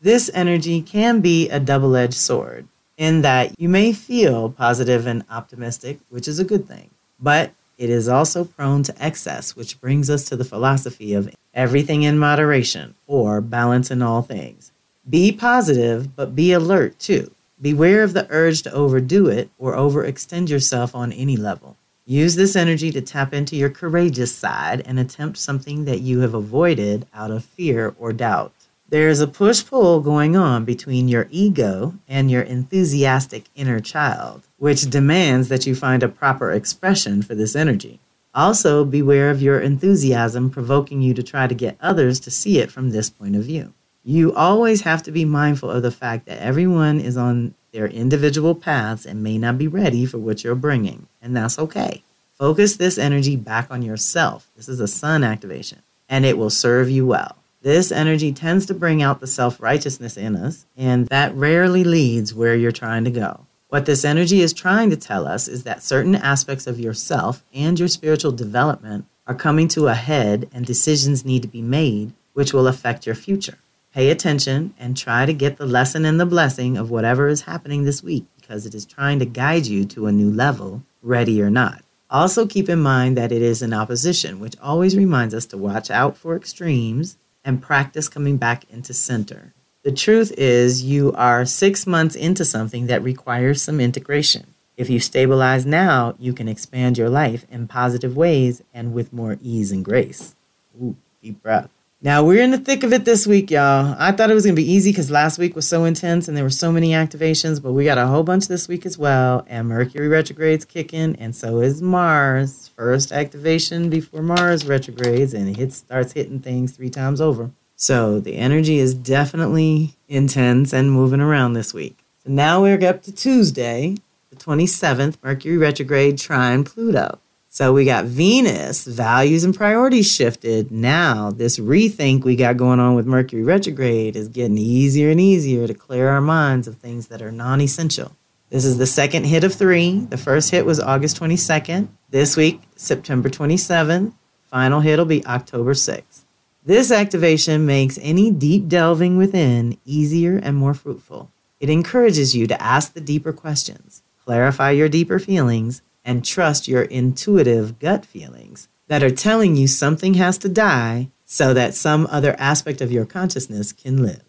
This 0.00 0.30
energy 0.32 0.80
can 0.80 1.20
be 1.20 1.50
a 1.50 1.60
double 1.60 1.94
edged 1.94 2.14
sword 2.14 2.68
in 2.96 3.20
that 3.20 3.54
you 3.60 3.68
may 3.68 3.92
feel 3.92 4.48
positive 4.48 5.06
and 5.06 5.24
optimistic, 5.28 5.98
which 6.08 6.26
is 6.26 6.38
a 6.38 6.44
good 6.44 6.66
thing, 6.66 6.88
but 7.18 7.52
it 7.80 7.88
is 7.88 8.08
also 8.08 8.44
prone 8.44 8.82
to 8.82 8.94
excess, 9.02 9.56
which 9.56 9.80
brings 9.80 10.10
us 10.10 10.24
to 10.26 10.36
the 10.36 10.44
philosophy 10.44 11.14
of 11.14 11.34
everything 11.54 12.02
in 12.02 12.18
moderation 12.18 12.94
or 13.06 13.40
balance 13.40 13.90
in 13.90 14.02
all 14.02 14.20
things. 14.20 14.70
Be 15.08 15.32
positive, 15.32 16.14
but 16.14 16.36
be 16.36 16.52
alert 16.52 16.98
too. 16.98 17.30
Beware 17.58 18.02
of 18.02 18.12
the 18.12 18.26
urge 18.28 18.62
to 18.64 18.72
overdo 18.72 19.28
it 19.28 19.48
or 19.56 19.74
overextend 19.74 20.50
yourself 20.50 20.94
on 20.94 21.10
any 21.10 21.38
level. 21.38 21.78
Use 22.04 22.34
this 22.34 22.54
energy 22.54 22.90
to 22.92 23.00
tap 23.00 23.32
into 23.32 23.56
your 23.56 23.70
courageous 23.70 24.34
side 24.34 24.82
and 24.84 24.98
attempt 24.98 25.38
something 25.38 25.86
that 25.86 26.00
you 26.00 26.20
have 26.20 26.34
avoided 26.34 27.06
out 27.14 27.30
of 27.30 27.46
fear 27.46 27.94
or 27.98 28.12
doubt. 28.12 28.52
There 28.90 29.08
is 29.08 29.20
a 29.20 29.26
push 29.26 29.64
pull 29.64 30.00
going 30.00 30.36
on 30.36 30.66
between 30.66 31.08
your 31.08 31.28
ego 31.30 31.94
and 32.06 32.30
your 32.30 32.42
enthusiastic 32.42 33.44
inner 33.54 33.80
child, 33.80 34.42
which 34.60 34.90
demands 34.90 35.48
that 35.48 35.66
you 35.66 35.74
find 35.74 36.02
a 36.02 36.08
proper 36.08 36.52
expression 36.52 37.22
for 37.22 37.34
this 37.34 37.56
energy. 37.56 37.98
Also, 38.34 38.84
beware 38.84 39.30
of 39.30 39.40
your 39.40 39.58
enthusiasm 39.58 40.50
provoking 40.50 41.00
you 41.00 41.14
to 41.14 41.22
try 41.22 41.46
to 41.46 41.54
get 41.54 41.78
others 41.80 42.20
to 42.20 42.30
see 42.30 42.58
it 42.58 42.70
from 42.70 42.90
this 42.90 43.08
point 43.08 43.34
of 43.34 43.42
view. 43.42 43.72
You 44.04 44.34
always 44.34 44.82
have 44.82 45.02
to 45.04 45.10
be 45.10 45.24
mindful 45.24 45.70
of 45.70 45.82
the 45.82 45.90
fact 45.90 46.26
that 46.26 46.42
everyone 46.42 47.00
is 47.00 47.16
on 47.16 47.54
their 47.72 47.86
individual 47.86 48.54
paths 48.54 49.06
and 49.06 49.22
may 49.22 49.38
not 49.38 49.56
be 49.56 49.66
ready 49.66 50.04
for 50.04 50.18
what 50.18 50.44
you're 50.44 50.54
bringing, 50.54 51.06
and 51.22 51.34
that's 51.34 51.58
okay. 51.58 52.02
Focus 52.34 52.76
this 52.76 52.98
energy 52.98 53.36
back 53.36 53.70
on 53.70 53.80
yourself. 53.80 54.50
This 54.56 54.68
is 54.68 54.78
a 54.78 54.86
sun 54.86 55.24
activation, 55.24 55.80
and 56.06 56.26
it 56.26 56.36
will 56.36 56.50
serve 56.50 56.90
you 56.90 57.06
well. 57.06 57.36
This 57.62 57.90
energy 57.90 58.30
tends 58.30 58.66
to 58.66 58.74
bring 58.74 59.02
out 59.02 59.20
the 59.20 59.26
self 59.26 59.58
righteousness 59.58 60.18
in 60.18 60.36
us, 60.36 60.66
and 60.76 61.06
that 61.06 61.34
rarely 61.34 61.82
leads 61.82 62.34
where 62.34 62.54
you're 62.54 62.72
trying 62.72 63.04
to 63.04 63.10
go. 63.10 63.46
What 63.70 63.86
this 63.86 64.04
energy 64.04 64.40
is 64.40 64.52
trying 64.52 64.90
to 64.90 64.96
tell 64.96 65.28
us 65.28 65.46
is 65.46 65.62
that 65.62 65.80
certain 65.80 66.16
aspects 66.16 66.66
of 66.66 66.80
yourself 66.80 67.44
and 67.54 67.78
your 67.78 67.86
spiritual 67.86 68.32
development 68.32 69.04
are 69.28 69.34
coming 69.34 69.68
to 69.68 69.86
a 69.86 69.94
head 69.94 70.50
and 70.52 70.66
decisions 70.66 71.24
need 71.24 71.42
to 71.42 71.48
be 71.48 71.62
made 71.62 72.12
which 72.32 72.52
will 72.52 72.66
affect 72.66 73.06
your 73.06 73.14
future. 73.14 73.58
Pay 73.94 74.10
attention 74.10 74.74
and 74.76 74.96
try 74.96 75.24
to 75.24 75.32
get 75.32 75.56
the 75.56 75.66
lesson 75.66 76.04
and 76.04 76.18
the 76.18 76.26
blessing 76.26 76.76
of 76.76 76.90
whatever 76.90 77.28
is 77.28 77.42
happening 77.42 77.84
this 77.84 78.02
week 78.02 78.24
because 78.40 78.66
it 78.66 78.74
is 78.74 78.84
trying 78.84 79.20
to 79.20 79.24
guide 79.24 79.66
you 79.66 79.84
to 79.84 80.06
a 80.06 80.12
new 80.12 80.32
level, 80.32 80.82
ready 81.00 81.40
or 81.40 81.48
not. 81.48 81.84
Also, 82.10 82.48
keep 82.48 82.68
in 82.68 82.80
mind 82.80 83.16
that 83.16 83.30
it 83.30 83.40
is 83.40 83.62
in 83.62 83.72
opposition, 83.72 84.40
which 84.40 84.56
always 84.60 84.96
reminds 84.96 85.32
us 85.32 85.46
to 85.46 85.56
watch 85.56 85.92
out 85.92 86.16
for 86.16 86.34
extremes 86.34 87.18
and 87.44 87.62
practice 87.62 88.08
coming 88.08 88.36
back 88.36 88.64
into 88.68 88.92
center. 88.92 89.54
The 89.82 89.92
truth 89.92 90.32
is, 90.36 90.82
you 90.82 91.12
are 91.14 91.46
six 91.46 91.86
months 91.86 92.14
into 92.14 92.44
something 92.44 92.86
that 92.88 93.02
requires 93.02 93.62
some 93.62 93.80
integration. 93.80 94.54
If 94.76 94.90
you 94.90 95.00
stabilize 95.00 95.64
now, 95.64 96.14
you 96.18 96.34
can 96.34 96.48
expand 96.48 96.98
your 96.98 97.08
life 97.08 97.46
in 97.50 97.66
positive 97.66 98.14
ways 98.14 98.62
and 98.74 98.92
with 98.92 99.12
more 99.12 99.38
ease 99.42 99.72
and 99.72 99.82
grace. 99.82 100.34
Ooh, 100.82 100.96
deep 101.22 101.42
breath. 101.42 101.70
Now 102.02 102.24
we're 102.24 102.42
in 102.42 102.50
the 102.50 102.58
thick 102.58 102.82
of 102.82 102.94
it 102.94 103.04
this 103.04 103.26
week, 103.26 103.50
y'all. 103.50 103.94
I 103.98 104.12
thought 104.12 104.30
it 104.30 104.34
was 104.34 104.44
gonna 104.44 104.54
be 104.54 104.70
easy 104.70 104.90
because 104.90 105.10
last 105.10 105.38
week 105.38 105.54
was 105.54 105.68
so 105.68 105.84
intense 105.84 106.28
and 106.28 106.36
there 106.36 106.44
were 106.44 106.50
so 106.50 106.72
many 106.72 106.90
activations, 106.90 107.62
but 107.62 107.72
we 107.72 107.84
got 107.84 107.98
a 107.98 108.06
whole 108.06 108.22
bunch 108.22 108.48
this 108.48 108.68
week 108.68 108.84
as 108.86 108.96
well. 108.98 109.44
And 109.48 109.68
Mercury 109.68 110.08
retrogrades 110.08 110.64
kicking, 110.64 111.16
and 111.16 111.36
so 111.36 111.60
is 111.60 111.82
Mars. 111.82 112.68
First 112.68 113.12
activation 113.12 113.90
before 113.90 114.22
Mars 114.22 114.66
retrogrades, 114.66 115.34
and 115.34 115.48
it 115.48 115.56
hits, 115.56 115.76
starts 115.76 116.12
hitting 116.12 116.40
things 116.40 116.72
three 116.72 116.88
times 116.88 117.20
over. 117.20 117.50
So 117.80 118.20
the 118.20 118.36
energy 118.36 118.78
is 118.78 118.92
definitely 118.92 119.96
intense 120.06 120.74
and 120.74 120.92
moving 120.92 121.22
around 121.22 121.54
this 121.54 121.72
week. 121.72 121.96
So 122.22 122.30
now 122.30 122.60
we're 122.60 122.86
up 122.86 123.02
to 123.04 123.12
Tuesday, 123.12 123.96
the 124.28 124.36
27th, 124.36 125.16
Mercury 125.22 125.56
retrograde 125.56 126.18
trine 126.18 126.62
Pluto. 126.62 127.18
So 127.48 127.72
we 127.72 127.86
got 127.86 128.04
Venus, 128.04 128.86
values 128.86 129.44
and 129.44 129.56
priorities 129.56 130.12
shifted. 130.12 130.70
Now, 130.70 131.30
this 131.30 131.58
rethink 131.58 132.22
we 132.22 132.36
got 132.36 132.58
going 132.58 132.80
on 132.80 132.96
with 132.96 133.06
Mercury 133.06 133.44
retrograde 133.44 134.14
is 134.14 134.28
getting 134.28 134.58
easier 134.58 135.10
and 135.10 135.18
easier 135.18 135.66
to 135.66 135.72
clear 135.72 136.10
our 136.10 136.20
minds 136.20 136.68
of 136.68 136.76
things 136.76 137.06
that 137.06 137.22
are 137.22 137.32
non 137.32 137.62
essential. 137.62 138.14
This 138.50 138.66
is 138.66 138.76
the 138.76 138.86
second 138.86 139.24
hit 139.24 139.42
of 139.42 139.54
three. 139.54 140.00
The 140.00 140.18
first 140.18 140.50
hit 140.50 140.66
was 140.66 140.80
August 140.80 141.18
22nd. 141.18 141.88
This 142.10 142.36
week, 142.36 142.60
September 142.76 143.30
27th. 143.30 144.12
Final 144.50 144.80
hit 144.80 144.98
will 144.98 145.06
be 145.06 145.24
October 145.24 145.72
6th. 145.72 146.24
This 146.62 146.92
activation 146.92 147.64
makes 147.64 147.98
any 148.02 148.30
deep 148.30 148.68
delving 148.68 149.16
within 149.16 149.78
easier 149.86 150.36
and 150.36 150.56
more 150.56 150.74
fruitful. 150.74 151.30
It 151.58 151.70
encourages 151.70 152.36
you 152.36 152.46
to 152.46 152.62
ask 152.62 152.92
the 152.92 153.00
deeper 153.00 153.32
questions, 153.32 154.02
clarify 154.22 154.72
your 154.72 154.90
deeper 154.90 155.18
feelings, 155.18 155.80
and 156.04 156.22
trust 156.22 156.68
your 156.68 156.82
intuitive 156.82 157.78
gut 157.78 158.04
feelings 158.04 158.68
that 158.88 159.02
are 159.02 159.10
telling 159.10 159.56
you 159.56 159.66
something 159.66 160.14
has 160.14 160.36
to 160.38 160.50
die 160.50 161.08
so 161.24 161.54
that 161.54 161.74
some 161.74 162.06
other 162.10 162.36
aspect 162.38 162.82
of 162.82 162.92
your 162.92 163.06
consciousness 163.06 163.72
can 163.72 164.02
live. 164.02 164.22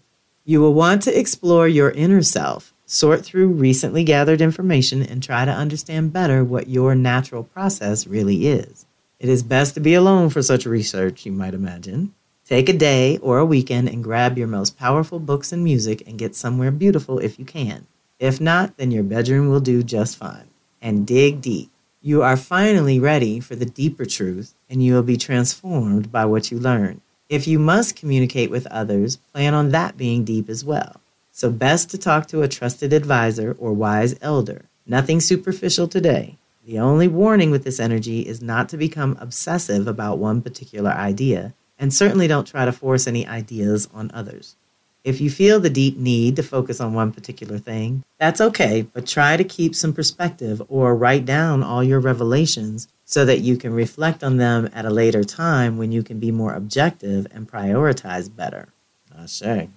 You 0.45 0.61
will 0.61 0.73
want 0.73 1.01
to 1.03 1.19
explore 1.19 1.67
your 1.67 1.91
inner 1.91 2.21
self, 2.21 2.73
sort 2.85 3.25
through 3.25 3.47
recently 3.49 4.05
gathered 4.05 4.39
information, 4.39 5.03
and 5.03 5.21
try 5.21 5.43
to 5.43 5.51
understand 5.51 6.13
better 6.13 6.45
what 6.45 6.69
your 6.69 6.95
natural 6.95 7.43
process 7.43 8.07
really 8.07 8.47
is. 8.47 8.85
It 9.19 9.27
is 9.27 9.43
best 9.43 9.73
to 9.73 9.81
be 9.81 9.95
alone 9.95 10.29
for 10.29 10.41
such 10.41 10.65
research, 10.65 11.25
you 11.25 11.33
might 11.33 11.53
imagine. 11.53 12.13
Take 12.51 12.67
a 12.67 12.73
day 12.73 13.17
or 13.19 13.37
a 13.37 13.45
weekend 13.45 13.87
and 13.87 14.03
grab 14.03 14.37
your 14.37 14.45
most 14.45 14.77
powerful 14.77 15.19
books 15.19 15.53
and 15.53 15.63
music 15.63 16.05
and 16.05 16.19
get 16.19 16.35
somewhere 16.35 16.69
beautiful 16.69 17.17
if 17.17 17.39
you 17.39 17.45
can. 17.45 17.87
If 18.19 18.41
not, 18.41 18.75
then 18.75 18.91
your 18.91 19.03
bedroom 19.03 19.47
will 19.47 19.61
do 19.61 19.81
just 19.81 20.17
fine. 20.17 20.49
And 20.81 21.07
dig 21.07 21.39
deep. 21.39 21.71
You 22.01 22.23
are 22.23 22.35
finally 22.35 22.99
ready 22.99 23.39
for 23.39 23.55
the 23.55 23.65
deeper 23.65 24.03
truth 24.03 24.53
and 24.69 24.83
you 24.83 24.95
will 24.95 25.01
be 25.01 25.15
transformed 25.15 26.11
by 26.11 26.25
what 26.25 26.51
you 26.51 26.59
learn. 26.59 26.99
If 27.29 27.47
you 27.47 27.57
must 27.57 27.95
communicate 27.95 28.51
with 28.51 28.67
others, 28.67 29.15
plan 29.15 29.53
on 29.53 29.69
that 29.69 29.95
being 29.95 30.25
deep 30.25 30.49
as 30.49 30.65
well. 30.65 30.99
So, 31.31 31.49
best 31.51 31.89
to 31.91 31.97
talk 31.97 32.27
to 32.27 32.41
a 32.41 32.49
trusted 32.49 32.91
advisor 32.91 33.55
or 33.59 33.71
wise 33.71 34.15
elder. 34.21 34.65
Nothing 34.85 35.21
superficial 35.21 35.87
today. 35.87 36.35
The 36.65 36.79
only 36.79 37.07
warning 37.07 37.49
with 37.49 37.63
this 37.63 37.79
energy 37.79 38.27
is 38.27 38.41
not 38.41 38.67
to 38.69 38.77
become 38.77 39.17
obsessive 39.21 39.87
about 39.87 40.17
one 40.17 40.41
particular 40.41 40.91
idea 40.91 41.53
and 41.81 41.91
certainly 41.93 42.27
don't 42.27 42.47
try 42.47 42.63
to 42.63 42.71
force 42.71 43.07
any 43.07 43.27
ideas 43.27 43.89
on 43.93 44.11
others. 44.13 44.55
If 45.03 45.19
you 45.19 45.31
feel 45.31 45.59
the 45.59 45.69
deep 45.71 45.97
need 45.97 46.35
to 46.35 46.43
focus 46.43 46.79
on 46.79 46.93
one 46.93 47.11
particular 47.11 47.57
thing, 47.57 48.03
that's 48.19 48.39
okay, 48.39 48.83
but 48.83 49.07
try 49.07 49.35
to 49.35 49.43
keep 49.43 49.73
some 49.73 49.91
perspective 49.91 50.61
or 50.69 50.95
write 50.95 51.25
down 51.25 51.63
all 51.63 51.83
your 51.83 51.99
revelations 51.99 52.87
so 53.03 53.25
that 53.25 53.39
you 53.39 53.57
can 53.57 53.73
reflect 53.73 54.23
on 54.23 54.37
them 54.37 54.69
at 54.73 54.85
a 54.85 54.91
later 54.91 55.23
time 55.23 55.79
when 55.79 55.91
you 55.91 56.03
can 56.03 56.19
be 56.19 56.29
more 56.29 56.53
objective 56.53 57.25
and 57.31 57.51
prioritize 57.51 58.33
better. 58.33 58.69
I 59.17 59.23
Ashe. 59.23 59.67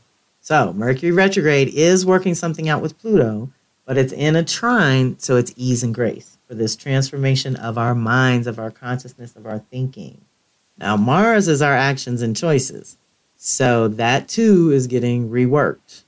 So, 0.42 0.74
Mercury 0.74 1.10
retrograde 1.10 1.68
is 1.68 2.04
working 2.04 2.34
something 2.34 2.68
out 2.68 2.82
with 2.82 2.98
Pluto, 2.98 3.50
but 3.86 3.96
it's 3.96 4.12
in 4.12 4.36
a 4.36 4.44
trine, 4.44 5.18
so 5.18 5.36
it's 5.36 5.54
ease 5.56 5.82
and 5.82 5.94
grace 5.94 6.36
for 6.46 6.54
this 6.54 6.76
transformation 6.76 7.56
of 7.56 7.78
our 7.78 7.94
minds, 7.94 8.46
of 8.46 8.58
our 8.58 8.70
consciousness, 8.70 9.34
of 9.36 9.46
our 9.46 9.58
thinking. 9.58 10.20
Now, 10.76 10.96
Mars 10.96 11.48
is 11.48 11.62
our 11.62 11.74
actions 11.74 12.22
and 12.22 12.36
choices. 12.36 12.96
So 13.36 13.88
that 13.88 14.28
too 14.28 14.70
is 14.72 14.86
getting 14.86 15.30
reworked. 15.30 16.04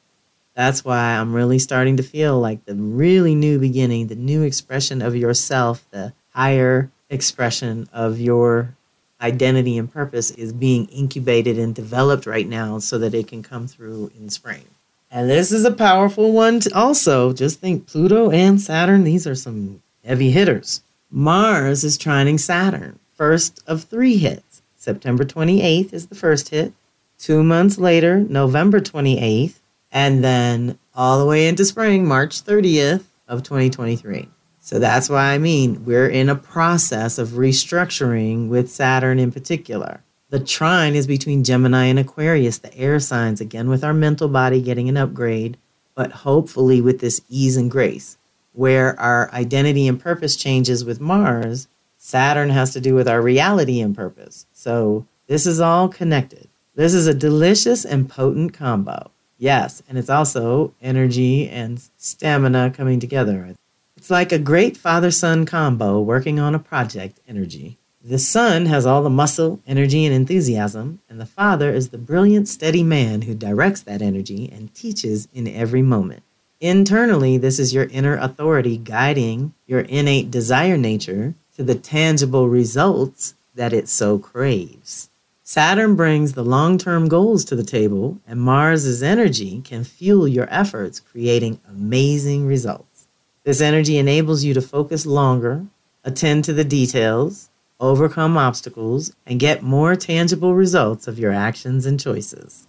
That's 0.55 0.85
why 0.85 1.17
I'm 1.17 1.35
really 1.35 1.59
starting 1.59 1.99
to 1.99 2.03
feel 2.03 2.41
like 2.41 2.65
the 2.65 2.75
really 2.75 3.35
new 3.35 3.59
beginning, 3.59 4.07
the 4.07 4.15
new 4.15 4.43
expression 4.43 5.03
of 5.03 5.15
yourself, 5.15 5.87
the 5.91 6.15
higher 6.31 6.91
expression 7.11 7.89
of 7.93 8.19
your 8.19 8.75
identity 9.21 9.77
and 9.79 9.93
purpose 9.93 10.31
is 10.33 10.53
being 10.53 10.87
incubated 10.87 11.59
and 11.59 11.75
developed 11.75 12.27
right 12.27 12.49
now 12.49 12.79
so 12.79 12.99
that 12.99 13.15
it 13.15 13.29
can 13.29 13.43
come 13.43 13.67
through 13.67 14.11
in 14.19 14.31
spring. 14.31 14.65
And 15.11 15.31
this 15.31 15.53
is 15.53 15.65
a 15.65 15.71
powerful 15.71 16.33
one 16.33 16.61
also. 16.75 17.33
Just 17.33 17.61
think 17.61 17.87
Pluto 17.87 18.31
and 18.31 18.61
Saturn, 18.61 19.05
these 19.05 19.27
are 19.27 19.35
some 19.35 19.83
heavy 20.05 20.31
hitters. 20.31 20.83
Mars 21.11 21.85
is 21.85 21.97
trining 21.97 22.41
Saturn, 22.41 22.99
first 23.15 23.63
of 23.67 23.85
three 23.85 24.17
hits. 24.17 24.46
September 24.87 25.25
28th 25.25 25.93
is 25.93 26.07
the 26.07 26.15
first 26.15 26.51
hit. 26.51 26.73
Two 27.19 27.43
months 27.43 27.77
later, 27.77 28.21
November 28.21 28.79
28th, 28.79 29.59
and 29.91 30.23
then 30.23 30.79
all 30.95 31.19
the 31.19 31.27
way 31.27 31.49
into 31.49 31.65
spring, 31.65 32.07
March 32.07 32.45
30th 32.45 33.03
of 33.27 33.43
2023. 33.43 34.29
So 34.61 34.79
that's 34.79 35.09
why 35.09 35.33
I 35.33 35.39
mean 35.39 35.85
we're 35.85 36.09
in 36.09 36.29
a 36.29 36.37
process 36.37 37.19
of 37.19 37.31
restructuring 37.31 38.49
with 38.49 38.71
Saturn 38.71 39.19
in 39.19 39.33
particular. 39.33 40.05
The 40.31 40.39
trine 40.39 40.95
is 40.95 41.09
between 41.09 41.43
Gemini 41.43 41.87
and 41.87 41.99
Aquarius, 41.99 42.59
the 42.59 42.77
air 42.77 43.01
signs, 43.01 43.41
again 43.41 43.69
with 43.69 43.83
our 43.83 43.95
mental 43.95 44.29
body 44.29 44.63
getting 44.63 44.89
an 44.89 44.97
upgrade, 44.97 45.57
but 45.97 46.13
hopefully 46.13 46.81
with 46.81 47.01
this 47.01 47.23
ease 47.29 47.57
and 47.57 47.69
grace. 47.69 48.19
Where 48.53 48.99
our 49.01 49.33
identity 49.33 49.89
and 49.89 49.99
purpose 49.99 50.37
changes 50.37 50.85
with 50.85 51.01
Mars, 51.01 51.67
Saturn 52.07 52.51
has 52.51 52.73
to 52.73 52.81
do 52.81 52.95
with 52.95 53.09
our 53.09 53.21
reality 53.21 53.81
and 53.81 53.93
purpose. 53.93 54.47
So 54.53 55.09
this 55.27 55.45
is 55.45 55.59
all 55.59 55.89
connected. 55.89 56.47
This 56.77 56.95
is 56.95 57.09
a 57.09 57.13
delicious 57.13 57.85
and 57.85 58.09
potent 58.09 58.53
combo. 58.53 59.11
Yes, 59.39 59.83
and 59.89 59.99
it's 59.99 60.09
also 60.09 60.73
energy 60.81 61.49
and 61.49 61.83
stamina 61.97 62.71
coming 62.71 63.01
together. 63.01 63.57
It's 63.97 64.09
like 64.09 64.31
a 64.31 64.39
great 64.39 64.77
father 64.77 65.11
son 65.11 65.47
combo 65.47 66.01
working 66.01 66.39
on 66.39 66.55
a 66.55 66.61
project 66.61 67.19
energy. 67.27 67.77
The 68.05 68.21
son 68.21 68.67
has 68.67 68.87
all 68.87 69.03
the 69.03 69.11
muscle, 69.11 69.59
energy, 69.67 70.07
and 70.07 70.15
enthusiasm, 70.15 71.01
and 71.11 71.21
the 71.21 71.27
father 71.27 71.73
is 71.73 71.89
the 71.89 71.99
brilliant, 71.99 72.47
steady 72.47 72.85
man 72.85 73.23
who 73.23 73.35
directs 73.35 73.81
that 73.81 74.01
energy 74.01 74.49
and 74.55 74.73
teaches 74.73 75.27
in 75.35 75.49
every 75.49 75.83
moment. 75.83 76.23
Internally, 76.61 77.37
this 77.37 77.59
is 77.59 77.75
your 77.75 77.87
inner 77.87 78.17
authority 78.17 78.79
guiding 78.79 79.55
your 79.67 79.81
innate 79.81 80.31
desire 80.31 80.77
nature 80.77 81.35
to 81.57 81.65
the 81.65 81.75
tangible 81.75 82.51
results 82.51 83.35
that 83.55 83.73
it 83.73 83.89
so 83.89 84.19
craves. 84.19 85.09
Saturn 85.43 85.97
brings 85.97 86.35
the 86.35 86.45
long 86.45 86.77
term 86.77 87.09
goals 87.09 87.47
to 87.47 87.57
the 87.57 87.65
table, 87.65 88.19
and 88.27 88.39
Mars's 88.39 89.03
energy 89.03 89.63
can 89.65 89.83
fuel 89.83 90.29
your 90.29 90.47
efforts, 90.51 91.01
creating 91.01 91.59
amazing 91.67 92.47
results. 92.47 93.07
This 93.45 93.63
energy 93.63 93.97
enables 93.97 94.45
you 94.45 94.53
to 94.53 94.61
focus 94.61 95.07
longer, 95.07 95.65
attend 96.05 96.45
to 96.45 96.53
the 96.53 96.65
details, 96.65 97.49
overcome 97.81 98.37
obstacles, 98.37 99.15
and 99.25 99.41
get 99.41 99.63
more 99.63 99.97
tangible 99.97 100.55
results 100.55 101.09
of 101.09 101.19
your 101.19 101.33
actions 101.33 101.87
and 101.87 101.99
choices. 101.99 102.67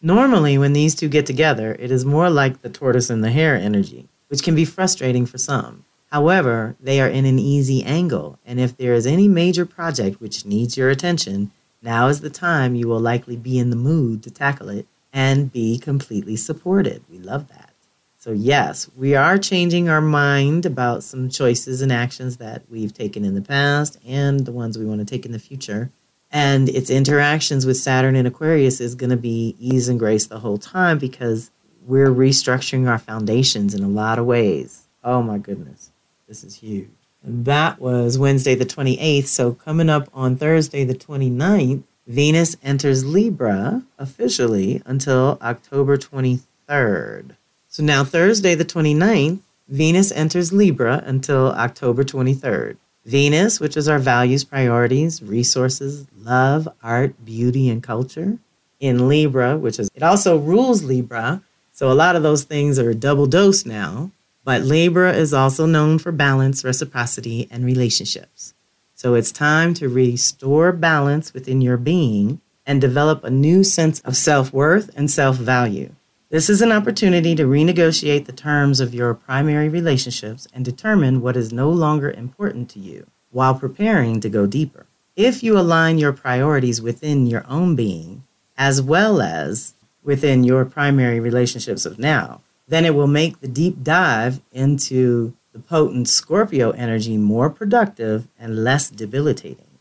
Normally, 0.00 0.56
when 0.58 0.74
these 0.74 0.94
two 0.94 1.08
get 1.08 1.26
together, 1.26 1.74
it 1.76 1.90
is 1.90 2.04
more 2.04 2.30
like 2.30 2.62
the 2.62 2.70
tortoise 2.70 3.10
and 3.10 3.24
the 3.24 3.32
hare 3.32 3.56
energy, 3.56 4.06
which 4.28 4.44
can 4.44 4.54
be 4.54 4.64
frustrating 4.64 5.26
for 5.26 5.38
some. 5.38 5.84
However, 6.12 6.76
they 6.78 7.00
are 7.00 7.08
in 7.08 7.24
an 7.24 7.38
easy 7.38 7.82
angle, 7.82 8.38
and 8.44 8.60
if 8.60 8.76
there 8.76 8.92
is 8.92 9.06
any 9.06 9.28
major 9.28 9.64
project 9.64 10.20
which 10.20 10.44
needs 10.44 10.76
your 10.76 10.90
attention, 10.90 11.50
Now 11.82 12.06
is 12.06 12.20
the 12.20 12.30
time 12.30 12.76
you 12.76 12.86
will 12.86 13.00
likely 13.00 13.34
be 13.34 13.58
in 13.58 13.70
the 13.70 13.76
mood 13.76 14.22
to 14.22 14.30
tackle 14.30 14.68
it 14.68 14.86
and 15.12 15.52
be 15.52 15.78
completely 15.78 16.36
supported. 16.36 17.02
We 17.10 17.18
love 17.18 17.48
that. 17.48 17.70
So, 18.18 18.30
yes, 18.30 18.88
we 18.96 19.16
are 19.16 19.36
changing 19.36 19.88
our 19.88 20.00
mind 20.00 20.64
about 20.64 21.02
some 21.02 21.28
choices 21.28 21.82
and 21.82 21.90
actions 21.90 22.36
that 22.36 22.62
we've 22.70 22.94
taken 22.94 23.24
in 23.24 23.34
the 23.34 23.42
past 23.42 23.98
and 24.06 24.46
the 24.46 24.52
ones 24.52 24.78
we 24.78 24.84
want 24.84 25.00
to 25.00 25.04
take 25.04 25.26
in 25.26 25.32
the 25.32 25.40
future. 25.40 25.90
And 26.30 26.68
its 26.68 26.88
interactions 26.88 27.66
with 27.66 27.78
Saturn 27.78 28.14
and 28.14 28.28
Aquarius 28.28 28.80
is 28.80 28.94
going 28.94 29.10
to 29.10 29.16
be 29.16 29.56
ease 29.58 29.88
and 29.88 29.98
grace 29.98 30.26
the 30.26 30.38
whole 30.38 30.56
time 30.58 30.98
because 30.98 31.50
we're 31.84 32.10
restructuring 32.10 32.88
our 32.88 32.98
foundations 32.98 33.74
in 33.74 33.82
a 33.82 33.88
lot 33.88 34.20
of 34.20 34.24
ways. 34.24 34.86
Oh 35.02 35.20
my 35.20 35.38
goodness, 35.38 35.90
this 36.26 36.44
is 36.44 36.56
huge. 36.56 36.90
And 37.22 37.44
that 37.44 37.80
was 37.80 38.18
Wednesday 38.18 38.54
the 38.54 38.66
28th. 38.66 39.26
So, 39.26 39.52
coming 39.52 39.88
up 39.88 40.08
on 40.12 40.36
Thursday 40.36 40.84
the 40.84 40.94
29th, 40.94 41.84
Venus 42.06 42.56
enters 42.62 43.04
Libra 43.04 43.84
officially 43.96 44.82
until 44.84 45.38
October 45.40 45.96
23rd. 45.96 47.36
So 47.68 47.82
now, 47.82 48.04
Thursday, 48.04 48.54
the 48.54 48.64
29th, 48.64 49.38
Venus 49.68 50.12
enters 50.12 50.52
Libra 50.52 51.02
until 51.06 51.52
October 51.52 52.04
23rd. 52.04 52.76
Venus, 53.04 53.60
which 53.60 53.76
is 53.76 53.88
our 53.88 53.98
values, 53.98 54.44
priorities, 54.44 55.22
resources, 55.22 56.06
love, 56.18 56.68
art, 56.82 57.24
beauty, 57.24 57.70
and 57.70 57.82
culture. 57.82 58.38
In 58.78 59.08
Libra, 59.08 59.56
which 59.56 59.78
is, 59.78 59.88
it 59.94 60.02
also 60.02 60.36
rules 60.36 60.82
Libra. 60.82 61.40
So 61.72 61.90
a 61.90 61.94
lot 61.94 62.16
of 62.16 62.22
those 62.22 62.42
things 62.42 62.78
are 62.78 62.92
double 62.92 63.26
dose 63.26 63.64
now. 63.64 64.10
But 64.44 64.62
Libra 64.62 65.12
is 65.12 65.32
also 65.32 65.66
known 65.66 65.98
for 65.98 66.10
balance, 66.10 66.64
reciprocity, 66.64 67.48
and 67.50 67.64
relationships. 67.64 68.54
So 68.94 69.14
it's 69.14 69.32
time 69.32 69.74
to 69.74 69.88
restore 69.88 70.72
balance 70.72 71.32
within 71.32 71.60
your 71.60 71.76
being 71.76 72.40
and 72.66 72.80
develop 72.80 73.24
a 73.24 73.30
new 73.30 73.64
sense 73.64 74.00
of 74.00 74.16
self 74.16 74.52
worth 74.52 74.90
and 74.96 75.10
self 75.10 75.36
value. 75.36 75.92
This 76.30 76.48
is 76.48 76.62
an 76.62 76.72
opportunity 76.72 77.34
to 77.34 77.44
renegotiate 77.44 78.24
the 78.24 78.32
terms 78.32 78.80
of 78.80 78.94
your 78.94 79.12
primary 79.12 79.68
relationships 79.68 80.48
and 80.54 80.64
determine 80.64 81.20
what 81.20 81.36
is 81.36 81.52
no 81.52 81.68
longer 81.68 82.10
important 82.10 82.70
to 82.70 82.78
you 82.78 83.06
while 83.30 83.54
preparing 83.54 84.20
to 84.20 84.28
go 84.28 84.46
deeper. 84.46 84.86
If 85.14 85.42
you 85.42 85.58
align 85.58 85.98
your 85.98 86.12
priorities 86.12 86.80
within 86.80 87.26
your 87.26 87.44
own 87.48 87.76
being, 87.76 88.24
as 88.56 88.80
well 88.80 89.20
as 89.20 89.74
within 90.02 90.42
your 90.42 90.64
primary 90.64 91.20
relationships 91.20 91.84
of 91.84 91.98
now, 91.98 92.40
then 92.72 92.86
it 92.86 92.94
will 92.94 93.06
make 93.06 93.38
the 93.40 93.48
deep 93.48 93.82
dive 93.82 94.40
into 94.50 95.34
the 95.52 95.58
potent 95.58 96.08
Scorpio 96.08 96.70
energy 96.70 97.18
more 97.18 97.50
productive 97.50 98.26
and 98.38 98.64
less 98.64 98.88
debilitating. 98.88 99.78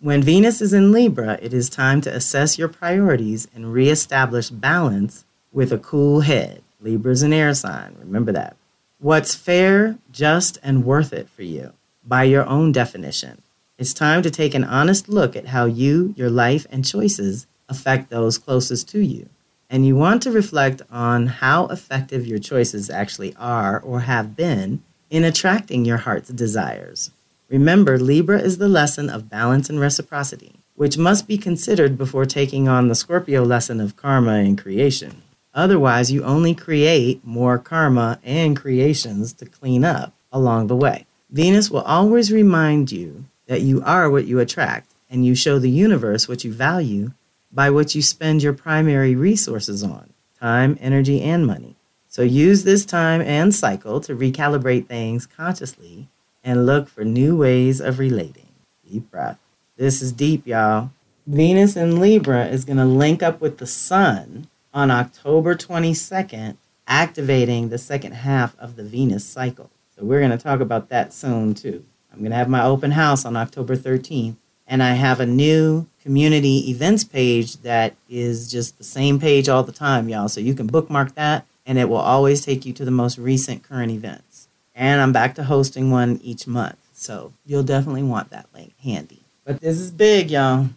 When 0.00 0.22
Venus 0.22 0.62
is 0.62 0.72
in 0.72 0.92
Libra, 0.92 1.38
it 1.42 1.52
is 1.52 1.68
time 1.68 2.00
to 2.00 2.14
assess 2.14 2.56
your 2.56 2.68
priorities 2.68 3.48
and 3.54 3.70
reestablish 3.70 4.48
balance 4.48 5.26
with 5.52 5.74
a 5.74 5.78
cool 5.78 6.20
head. 6.20 6.62
Libra's 6.80 7.22
an 7.22 7.34
air 7.34 7.52
sign, 7.52 7.96
remember 7.98 8.32
that. 8.32 8.56
What's 8.98 9.34
fair, 9.34 9.98
just, 10.10 10.56
and 10.62 10.86
worth 10.86 11.12
it 11.12 11.28
for 11.28 11.42
you 11.42 11.74
by 12.02 12.24
your 12.24 12.46
own 12.46 12.72
definition. 12.72 13.42
It's 13.76 13.92
time 13.92 14.22
to 14.22 14.30
take 14.30 14.54
an 14.54 14.64
honest 14.64 15.06
look 15.06 15.36
at 15.36 15.48
how 15.48 15.66
you, 15.66 16.14
your 16.16 16.30
life, 16.30 16.66
and 16.70 16.82
choices 16.82 17.46
affect 17.68 18.08
those 18.08 18.38
closest 18.38 18.88
to 18.88 19.00
you. 19.00 19.28
And 19.72 19.86
you 19.86 19.96
want 19.96 20.22
to 20.24 20.30
reflect 20.30 20.82
on 20.90 21.28
how 21.28 21.66
effective 21.68 22.26
your 22.26 22.38
choices 22.38 22.90
actually 22.90 23.34
are 23.38 23.80
or 23.80 24.00
have 24.00 24.36
been 24.36 24.82
in 25.08 25.24
attracting 25.24 25.86
your 25.86 25.96
heart's 25.96 26.28
desires. 26.28 27.10
Remember, 27.48 27.98
Libra 27.98 28.38
is 28.38 28.58
the 28.58 28.68
lesson 28.68 29.08
of 29.08 29.30
balance 29.30 29.70
and 29.70 29.80
reciprocity, 29.80 30.56
which 30.74 30.98
must 30.98 31.26
be 31.26 31.38
considered 31.38 31.96
before 31.96 32.26
taking 32.26 32.68
on 32.68 32.88
the 32.88 32.94
Scorpio 32.94 33.44
lesson 33.44 33.80
of 33.80 33.96
karma 33.96 34.34
and 34.34 34.60
creation. 34.60 35.22
Otherwise, 35.54 36.12
you 36.12 36.22
only 36.22 36.54
create 36.54 37.24
more 37.24 37.56
karma 37.56 38.20
and 38.22 38.54
creations 38.54 39.32
to 39.32 39.46
clean 39.46 39.84
up 39.84 40.12
along 40.30 40.66
the 40.66 40.76
way. 40.76 41.06
Venus 41.30 41.70
will 41.70 41.80
always 41.80 42.30
remind 42.30 42.92
you 42.92 43.24
that 43.46 43.62
you 43.62 43.82
are 43.86 44.10
what 44.10 44.26
you 44.26 44.38
attract, 44.38 44.90
and 45.08 45.24
you 45.24 45.34
show 45.34 45.58
the 45.58 45.70
universe 45.70 46.28
what 46.28 46.44
you 46.44 46.52
value 46.52 47.12
by 47.52 47.70
what 47.70 47.94
you 47.94 48.02
spend 48.02 48.42
your 48.42 48.52
primary 48.52 49.14
resources 49.14 49.82
on 49.82 50.12
time, 50.38 50.76
energy, 50.80 51.22
and 51.22 51.46
money. 51.46 51.76
So 52.08 52.22
use 52.22 52.64
this 52.64 52.84
time 52.84 53.20
and 53.22 53.54
cycle 53.54 54.00
to 54.00 54.14
recalibrate 54.14 54.86
things 54.86 55.26
consciously 55.26 56.08
and 56.42 56.66
look 56.66 56.88
for 56.88 57.04
new 57.04 57.36
ways 57.36 57.80
of 57.80 57.98
relating. 57.98 58.48
Deep 58.84 59.10
breath. 59.10 59.38
This 59.76 60.02
is 60.02 60.12
deep, 60.12 60.46
y'all. 60.46 60.90
Venus 61.26 61.76
in 61.76 62.00
Libra 62.00 62.46
is 62.46 62.64
going 62.64 62.78
to 62.78 62.84
link 62.84 63.22
up 63.22 63.40
with 63.40 63.58
the 63.58 63.66
sun 63.66 64.48
on 64.74 64.90
October 64.90 65.54
22nd, 65.54 66.56
activating 66.86 67.68
the 67.68 67.78
second 67.78 68.12
half 68.12 68.58
of 68.58 68.76
the 68.76 68.82
Venus 68.82 69.24
cycle. 69.24 69.70
So 69.96 70.04
we're 70.04 70.20
going 70.20 70.32
to 70.32 70.38
talk 70.38 70.60
about 70.60 70.88
that 70.88 71.12
soon 71.12 71.54
too. 71.54 71.84
I'm 72.12 72.18
going 72.18 72.32
to 72.32 72.36
have 72.36 72.48
my 72.48 72.64
open 72.64 72.90
house 72.90 73.24
on 73.24 73.36
October 73.36 73.76
13th, 73.76 74.36
and 74.72 74.82
I 74.82 74.94
have 74.94 75.20
a 75.20 75.26
new 75.26 75.86
community 76.00 76.70
events 76.70 77.04
page 77.04 77.58
that 77.58 77.94
is 78.08 78.50
just 78.50 78.78
the 78.78 78.84
same 78.84 79.20
page 79.20 79.46
all 79.46 79.62
the 79.62 79.70
time, 79.70 80.08
y'all. 80.08 80.30
So 80.30 80.40
you 80.40 80.54
can 80.54 80.66
bookmark 80.66 81.14
that, 81.16 81.46
and 81.66 81.76
it 81.76 81.90
will 81.90 81.98
always 81.98 82.42
take 82.42 82.64
you 82.64 82.72
to 82.72 82.84
the 82.86 82.90
most 82.90 83.18
recent 83.18 83.62
current 83.62 83.92
events. 83.92 84.48
And 84.74 85.02
I'm 85.02 85.12
back 85.12 85.34
to 85.34 85.44
hosting 85.44 85.90
one 85.90 86.18
each 86.22 86.46
month. 86.46 86.78
So 86.94 87.34
you'll 87.44 87.64
definitely 87.64 88.04
want 88.04 88.30
that 88.30 88.46
link 88.54 88.72
handy. 88.82 89.20
But 89.44 89.60
this 89.60 89.78
is 89.78 89.90
big, 89.90 90.30
y'all. 90.30 90.70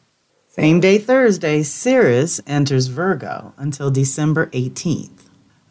Same 0.50 0.82
day 0.82 0.98
Thursday, 0.98 1.64
Ceres 1.64 2.42
enters 2.46 2.88
Virgo 2.88 3.54
until 3.56 3.92
December 3.92 4.48
18th. 4.48 5.25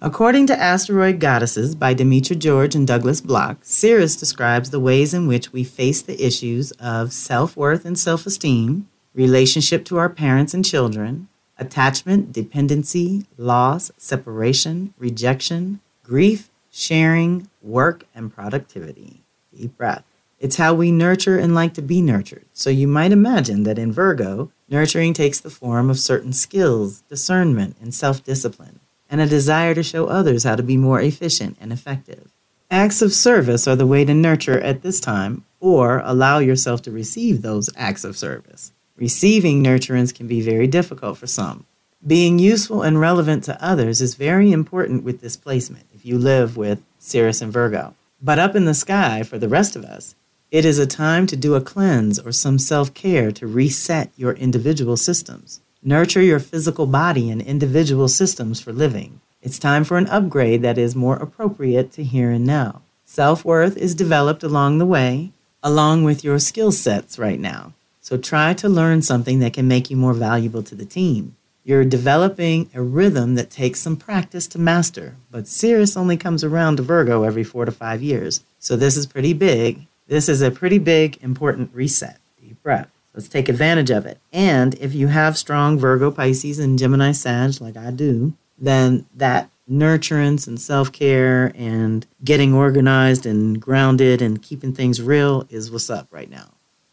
According 0.04 0.48
to 0.48 0.62
Asteroid 0.62 1.18
Goddesses 1.18 1.74
by 1.74 1.94
Demetra 1.94 2.38
George 2.38 2.74
and 2.74 2.86
Douglas 2.86 3.22
Bloch, 3.22 3.56
Ceres 3.62 4.16
describes 4.16 4.68
the 4.68 4.78
ways 4.78 5.14
in 5.14 5.26
which 5.26 5.50
we 5.50 5.64
face 5.64 6.02
the 6.02 6.22
issues 6.22 6.72
of 6.72 7.10
self 7.10 7.56
worth 7.56 7.86
and 7.86 7.98
self 7.98 8.26
esteem, 8.26 8.86
relationship 9.14 9.82
to 9.86 9.96
our 9.96 10.10
parents 10.10 10.52
and 10.52 10.62
children, 10.62 11.28
attachment, 11.58 12.34
dependency, 12.34 13.24
loss, 13.38 13.90
separation, 13.96 14.92
rejection, 14.98 15.80
grief, 16.02 16.50
sharing, 16.70 17.48
work, 17.62 18.04
and 18.14 18.30
productivity. 18.30 19.22
Deep 19.56 19.74
breath. 19.78 20.04
It's 20.38 20.56
how 20.56 20.74
we 20.74 20.92
nurture 20.92 21.38
and 21.38 21.54
like 21.54 21.72
to 21.74 21.82
be 21.82 22.02
nurtured. 22.02 22.44
So 22.52 22.68
you 22.68 22.86
might 22.86 23.12
imagine 23.12 23.62
that 23.62 23.78
in 23.78 23.90
Virgo, 23.90 24.52
nurturing 24.68 25.14
takes 25.14 25.40
the 25.40 25.48
form 25.48 25.88
of 25.88 25.98
certain 25.98 26.34
skills, 26.34 27.00
discernment, 27.08 27.76
and 27.80 27.94
self 27.94 28.22
discipline, 28.22 28.80
and 29.10 29.20
a 29.20 29.26
desire 29.26 29.74
to 29.74 29.82
show 29.82 30.06
others 30.06 30.44
how 30.44 30.56
to 30.56 30.62
be 30.62 30.76
more 30.76 31.00
efficient 31.00 31.56
and 31.60 31.72
effective. 31.72 32.30
Acts 32.70 33.02
of 33.02 33.12
service 33.12 33.68
are 33.68 33.76
the 33.76 33.86
way 33.86 34.04
to 34.04 34.14
nurture 34.14 34.60
at 34.60 34.82
this 34.82 35.00
time, 35.00 35.44
or 35.60 36.02
allow 36.04 36.38
yourself 36.38 36.82
to 36.82 36.90
receive 36.90 37.42
those 37.42 37.70
acts 37.76 38.04
of 38.04 38.16
service. 38.16 38.72
Receiving 38.96 39.62
nurturance 39.62 40.14
can 40.14 40.26
be 40.26 40.40
very 40.40 40.66
difficult 40.66 41.18
for 41.18 41.26
some. 41.26 41.66
Being 42.06 42.38
useful 42.38 42.82
and 42.82 43.00
relevant 43.00 43.44
to 43.44 43.64
others 43.64 44.00
is 44.00 44.14
very 44.14 44.52
important 44.52 45.04
with 45.04 45.20
this 45.20 45.36
placement 45.36 45.86
if 45.94 46.04
you 46.04 46.18
live 46.18 46.56
with 46.56 46.82
Ceres 46.98 47.40
and 47.40 47.52
Virgo. 47.52 47.94
But 48.20 48.38
up 48.38 48.54
in 48.54 48.66
the 48.66 48.74
sky, 48.74 49.22
for 49.22 49.38
the 49.38 49.48
rest 49.48 49.74
of 49.74 49.84
us, 49.84 50.14
it 50.50 50.64
is 50.64 50.78
a 50.78 50.86
time 50.86 51.26
to 51.28 51.36
do 51.36 51.54
a 51.54 51.60
cleanse 51.60 52.18
or 52.18 52.30
some 52.30 52.58
self 52.58 52.94
care 52.94 53.32
to 53.32 53.46
reset 53.46 54.10
your 54.16 54.32
individual 54.34 54.96
systems. 54.96 55.60
Nurture 55.86 56.22
your 56.22 56.40
physical 56.40 56.86
body 56.86 57.30
and 57.30 57.42
individual 57.42 58.08
systems 58.08 58.58
for 58.58 58.72
living. 58.72 59.20
It's 59.42 59.58
time 59.58 59.84
for 59.84 59.98
an 59.98 60.06
upgrade 60.08 60.62
that 60.62 60.78
is 60.78 60.96
more 60.96 61.16
appropriate 61.16 61.92
to 61.92 62.02
here 62.02 62.30
and 62.30 62.46
now. 62.46 62.80
Self 63.04 63.44
worth 63.44 63.76
is 63.76 63.94
developed 63.94 64.42
along 64.42 64.78
the 64.78 64.86
way, 64.86 65.30
along 65.62 66.02
with 66.02 66.24
your 66.24 66.38
skill 66.38 66.72
sets 66.72 67.18
right 67.18 67.38
now. 67.38 67.74
So 68.00 68.16
try 68.16 68.54
to 68.54 68.68
learn 68.68 69.02
something 69.02 69.40
that 69.40 69.52
can 69.52 69.68
make 69.68 69.90
you 69.90 69.96
more 69.96 70.14
valuable 70.14 70.62
to 70.62 70.74
the 70.74 70.86
team. 70.86 71.36
You're 71.64 71.84
developing 71.84 72.70
a 72.74 72.82
rhythm 72.82 73.34
that 73.34 73.50
takes 73.50 73.80
some 73.80 73.96
practice 73.96 74.46
to 74.48 74.58
master, 74.58 75.16
but 75.30 75.46
Ceres 75.46 75.96
only 75.96 76.16
comes 76.16 76.42
around 76.42 76.76
to 76.76 76.82
Virgo 76.82 77.22
every 77.22 77.44
four 77.44 77.66
to 77.66 77.72
five 77.72 78.02
years. 78.02 78.42
So 78.58 78.74
this 78.74 78.96
is 78.96 79.06
pretty 79.06 79.34
big 79.34 79.86
this 80.06 80.28
is 80.28 80.42
a 80.42 80.50
pretty 80.50 80.78
big, 80.78 81.18
important 81.22 81.70
reset. 81.72 82.18
Deep 82.38 82.62
breath. 82.62 82.90
Let's 83.14 83.28
take 83.28 83.48
advantage 83.48 83.90
of 83.90 84.06
it. 84.06 84.18
And 84.32 84.74
if 84.74 84.94
you 84.94 85.06
have 85.06 85.38
strong 85.38 85.78
Virgo, 85.78 86.10
Pisces, 86.10 86.58
and 86.58 86.78
Gemini 86.78 87.12
Sag, 87.12 87.60
like 87.60 87.76
I 87.76 87.90
do, 87.90 88.34
then 88.58 89.06
that 89.14 89.50
nurturance 89.70 90.46
and 90.46 90.60
self 90.60 90.92
care 90.92 91.52
and 91.54 92.06
getting 92.22 92.52
organized 92.52 93.24
and 93.24 93.60
grounded 93.60 94.20
and 94.20 94.42
keeping 94.42 94.72
things 94.72 95.00
real 95.00 95.46
is 95.48 95.70
what's 95.70 95.90
up 95.90 96.08
right 96.10 96.30
now. 96.30 96.50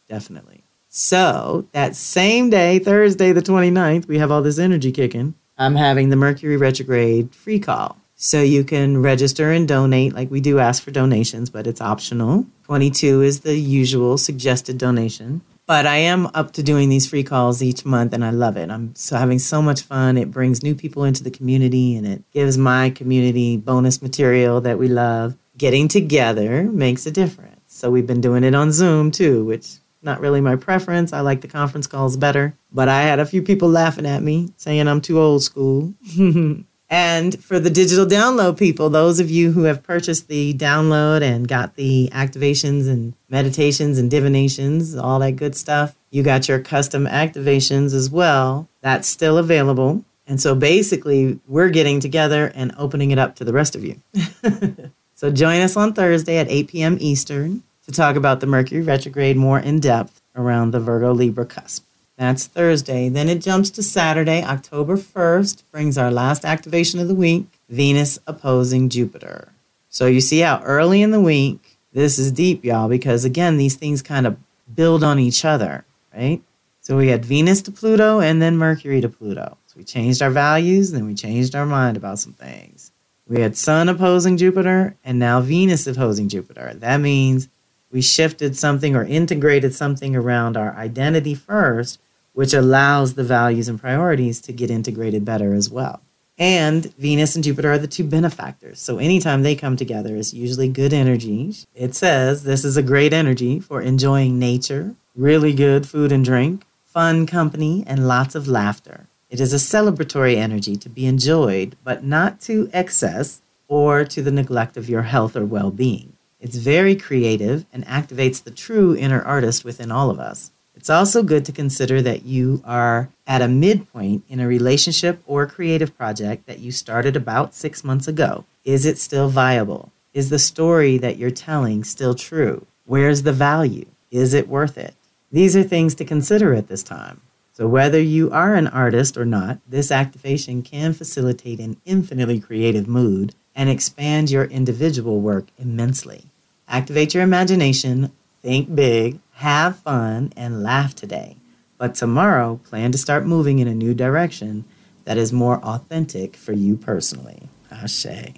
Definitely. 0.08 0.64
So, 0.90 1.68
that 1.72 1.96
same 1.96 2.50
day, 2.50 2.78
Thursday, 2.78 3.32
the 3.32 3.42
29th, 3.42 4.08
we 4.08 4.18
have 4.18 4.30
all 4.30 4.42
this 4.42 4.60
energy 4.60 4.92
kicking. 4.92 5.36
I'm 5.58 5.76
having 5.76 6.10
the 6.10 6.16
Mercury 6.16 6.58
retrograde 6.58 7.34
free 7.34 7.60
call. 7.60 7.98
So 8.16 8.42
you 8.42 8.64
can 8.64 9.02
register 9.02 9.52
and 9.52 9.68
donate, 9.68 10.14
like 10.14 10.30
we 10.30 10.42
do 10.42 10.60
ask 10.60 10.84
for 10.84 10.92
donations, 10.92 11.50
but 11.50 11.66
it's 11.66 11.82
optional. 11.82 12.46
22 12.66 13.22
is 13.24 13.40
the 13.40 13.58
usual 13.58 14.18
suggested 14.18 14.78
donation. 14.78 15.42
But 15.72 15.88
I 15.88 16.00
am 16.00 16.26
up 16.34 16.52
to 16.56 16.64
doing 16.64 16.90
these 16.90 17.08
free 17.08 17.24
calls 17.24 17.64
each 17.64 17.86
month 17.86 18.12
and 18.12 18.26
I 18.26 18.32
love 18.32 18.58
it. 18.58 18.70
I'm 18.70 18.94
so 18.94 19.16
having 19.16 19.40
so 19.40 19.62
much 19.62 19.84
fun. 19.84 20.18
It 20.18 20.30
brings 20.30 20.62
new 20.62 20.76
people 20.76 21.06
into 21.06 21.24
the 21.24 21.32
community 21.32 21.96
and 21.96 22.06
it 22.06 22.30
gives 22.34 22.58
my 22.58 22.90
community 22.90 23.56
bonus 23.56 24.02
material 24.02 24.60
that 24.60 24.78
we 24.78 24.90
love. 24.90 25.38
Getting 25.58 25.88
together 25.88 26.64
makes 26.64 27.06
a 27.06 27.12
difference. 27.12 27.62
So 27.68 27.90
we've 27.90 28.06
been 28.06 28.20
doing 28.20 28.44
it 28.44 28.54
on 28.54 28.74
Zoom 28.74 29.12
too, 29.12 29.46
which 29.46 29.78
not 30.02 30.20
really 30.20 30.42
my 30.42 30.58
preference. 30.58 31.14
I 31.14 31.22
like 31.22 31.40
the 31.40 31.48
conference 31.48 31.88
calls 31.88 32.18
better. 32.18 32.54
But 32.74 32.90
I 32.90 33.04
had 33.04 33.22
a 33.22 33.26
few 33.26 33.42
people 33.42 33.70
laughing 33.70 34.06
at 34.06 34.22
me 34.22 34.50
saying 34.58 34.90
I'm 34.90 35.00
too 35.00 35.22
old 35.22 35.42
school. 35.42 35.94
And 36.92 37.42
for 37.42 37.58
the 37.58 37.70
digital 37.70 38.06
download 38.06 38.60
people, 38.60 38.90
those 38.90 39.22
of 39.22 39.32
you 39.32 39.54
who 39.54 39.64
have 39.64 39.82
purchased 39.82 40.28
the 40.28 40.54
download 40.54 41.22
and 41.22 41.48
got 41.48 41.76
the 41.76 42.10
activations 42.12 42.90
and 42.90 43.14
meditations 43.30 43.98
and 43.98 44.12
divinations, 44.12 44.94
all 44.98 45.20
that 45.20 45.38
good 45.38 45.56
stuff, 45.56 45.96
you 46.10 46.22
got 46.22 46.50
your 46.50 46.60
custom 46.60 47.08
activations 47.08 47.94
as 47.94 48.10
well. 48.10 48.68
That's 48.82 49.08
still 49.08 49.38
available. 49.38 50.04
And 50.28 50.42
so 50.42 50.54
basically, 50.54 51.40
we're 51.48 51.70
getting 51.70 52.02
together 52.02 52.52
and 52.54 52.74
opening 52.78 53.12
it 53.12 53.18
up 53.18 53.38
to 53.38 53.46
the 53.46 53.54
rest 53.54 53.74
of 53.74 53.86
you. 53.86 54.02
so 55.16 55.32
join 55.32 55.62
us 55.62 55.78
on 55.78 55.94
Thursday 55.94 56.40
at 56.40 56.52
8 56.52 56.68
p.m. 56.68 56.98
Eastern 57.00 57.64
to 57.86 57.94
talk 57.94 58.18
about 58.18 58.42
the 58.42 58.48
Mercury 58.48 58.82
retrograde 58.82 59.38
more 59.38 59.60
in 59.60 59.80
depth 59.80 60.22
around 60.36 60.72
the 60.72 60.80
Virgo 60.82 61.14
Libra 61.14 61.46
cusp. 61.46 61.86
That's 62.22 62.46
Thursday. 62.46 63.10
Then 63.10 63.30
it 63.30 63.42
jumps 63.42 63.72
to 63.72 63.82
Saturday, 63.82 64.44
October 64.44 64.96
1st, 64.96 65.64
brings 65.72 65.98
our 65.98 66.12
last 66.12 66.46
activation 66.46 67.00
of 67.00 67.08
the 67.08 67.16
week 67.16 67.48
Venus 67.68 68.20
opposing 68.28 68.90
Jupiter. 68.90 69.54
So 69.90 70.06
you 70.06 70.22
see 70.22 70.42
how 70.42 70.62
early 70.62 71.02
in 71.02 71.10
the 71.10 71.20
week, 71.20 71.80
this 71.94 72.20
is 72.20 72.32
deep, 72.32 72.64
y'all, 72.64 72.88
because 72.88 73.26
again, 73.26 73.58
these 73.58 73.76
things 73.76 74.04
kind 74.04 74.28
of 74.28 74.38
build 74.72 75.04
on 75.04 75.18
each 75.18 75.44
other, 75.44 75.84
right? 76.16 76.44
So 76.82 76.96
we 76.96 77.08
had 77.08 77.26
Venus 77.26 77.60
to 77.64 77.72
Pluto 77.72 78.20
and 78.20 78.40
then 78.40 78.56
Mercury 78.56 79.02
to 79.02 79.10
Pluto. 79.10 79.58
So 79.66 79.74
we 79.78 79.84
changed 79.84 80.22
our 80.22 80.30
values, 80.30 80.92
then 80.92 81.08
we 81.08 81.16
changed 81.16 81.56
our 81.56 81.66
mind 81.66 81.98
about 81.98 82.20
some 82.20 82.34
things. 82.34 82.92
We 83.28 83.42
had 83.42 83.58
Sun 83.58 83.90
opposing 83.90 84.38
Jupiter 84.38 84.96
and 85.04 85.18
now 85.18 85.42
Venus 85.42 85.88
opposing 85.88 86.30
Jupiter. 86.30 86.76
That 86.76 86.98
means 86.98 87.50
we 87.92 88.04
shifted 88.04 88.56
something 88.56 88.96
or 88.96 89.04
integrated 89.04 89.74
something 89.74 90.16
around 90.16 90.56
our 90.56 90.76
identity 90.76 91.34
first 91.34 91.98
which 92.34 92.54
allows 92.54 93.14
the 93.14 93.24
values 93.24 93.68
and 93.68 93.80
priorities 93.80 94.42
to 94.42 94.54
get 94.54 94.72
integrated 94.72 95.26
better 95.26 95.54
as 95.54 95.70
well. 95.70 96.02
And 96.38 96.94
Venus 96.96 97.36
and 97.36 97.44
Jupiter 97.44 97.74
are 97.74 97.78
the 97.78 97.88
two 97.88 98.04
benefactors. 98.04 98.80
So 98.80 98.98
anytime 98.98 99.44
they 99.44 99.56
come 99.56 99.78
together, 99.78 100.16
it's 100.16 100.34
usually 100.34 100.70
good 100.70 100.94
energy. 100.94 101.54
It 101.76 101.94
says 101.94 102.44
this 102.44 102.66
is 102.66 102.78
a 102.78 102.84
great 102.84 103.14
energy 103.14 103.60
for 103.60 103.82
enjoying 103.82 104.40
nature, 104.40 104.96
really 105.16 105.54
good 105.54 105.88
food 105.88 106.12
and 106.12 106.26
drink, 106.26 106.66
fun 106.84 107.28
company, 107.28 107.84
and 107.86 108.08
lots 108.08 108.34
of 108.34 108.48
laughter. 108.48 109.08
It 109.30 109.40
is 109.40 109.54
a 109.54 109.58
celebratory 109.58 110.36
energy 110.36 110.76
to 110.78 110.90
be 110.90 111.06
enjoyed, 111.06 111.78
but 111.84 112.04
not 112.04 112.42
to 112.42 112.70
excess 112.74 113.42
or 113.68 114.04
to 114.04 114.22
the 114.22 114.32
neglect 114.32 114.76
of 114.76 114.90
your 114.90 115.04
health 115.04 115.36
or 115.36 115.46
well 115.46 115.72
being. 115.72 116.14
It's 116.40 116.58
very 116.58 116.96
creative 116.96 117.66
and 117.72 117.86
activates 117.86 118.44
the 118.44 118.52
true 118.52 118.96
inner 118.96 119.22
artist 119.22 119.64
within 119.64 119.92
all 119.92 120.10
of 120.10 120.20
us. 120.20 120.52
It's 120.82 120.90
also 120.90 121.22
good 121.22 121.46
to 121.46 121.52
consider 121.52 122.02
that 122.02 122.26
you 122.26 122.64
are 122.66 123.10
at 123.28 123.44
a 123.44 123.48
midpoint 123.48 124.24
in 124.28 124.40
a 124.40 124.48
relationship 124.48 125.22
or 125.28 125.46
creative 125.46 125.96
project 125.96 126.48
that 126.48 126.58
you 126.58 126.72
started 126.72 127.16
about 127.16 127.54
six 127.54 127.84
months 127.84 128.08
ago. 128.08 128.46
Is 128.66 128.84
it 128.84 128.98
still 128.98 129.30
viable? 129.30 129.92
Is 130.16 130.32
the 130.32 130.40
story 130.40 130.98
that 130.98 131.18
you're 131.18 131.30
telling 131.30 131.84
still 131.84 132.16
true? 132.16 132.66
Where's 132.88 133.22
the 133.22 133.32
value? 133.32 133.86
Is 134.10 134.34
it 134.34 134.48
worth 134.48 134.76
it? 134.76 134.96
These 135.32 135.56
are 135.56 135.62
things 135.62 135.94
to 135.94 136.04
consider 136.04 136.52
at 136.56 136.68
this 136.68 136.82
time. 136.82 137.22
So, 137.54 137.68
whether 137.68 138.02
you 138.02 138.32
are 138.32 138.56
an 138.56 138.66
artist 138.66 139.18
or 139.18 139.26
not, 139.26 139.60
this 139.70 139.92
activation 139.92 140.64
can 140.64 140.94
facilitate 140.94 141.60
an 141.60 141.78
infinitely 141.86 142.40
creative 142.40 142.88
mood 142.88 143.36
and 143.56 143.70
expand 143.70 144.32
your 144.32 144.46
individual 144.46 145.22
work 145.22 145.46
immensely. 145.60 146.26
Activate 146.68 147.14
your 147.14 147.22
imagination, 147.22 148.12
think 148.42 148.74
big, 148.74 149.20
have 149.42 149.78
fun, 149.80 150.32
and 150.38 150.62
laugh 150.62 150.94
today. 150.94 151.36
But 151.78 151.96
tomorrow, 151.96 152.60
plan 152.64 152.92
to 152.92 152.98
start 152.98 153.26
moving 153.26 153.58
in 153.58 153.68
a 153.68 153.74
new 153.74 153.96
direction 153.96 154.66
that 155.06 155.18
is 155.18 155.34
more 155.34 155.58
authentic 155.64 156.36
for 156.36 156.54
you 156.54 156.78
personally. 156.78 157.50
Ashe. 157.72 158.36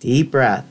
Deep 0.00 0.30
breath. 0.30 0.64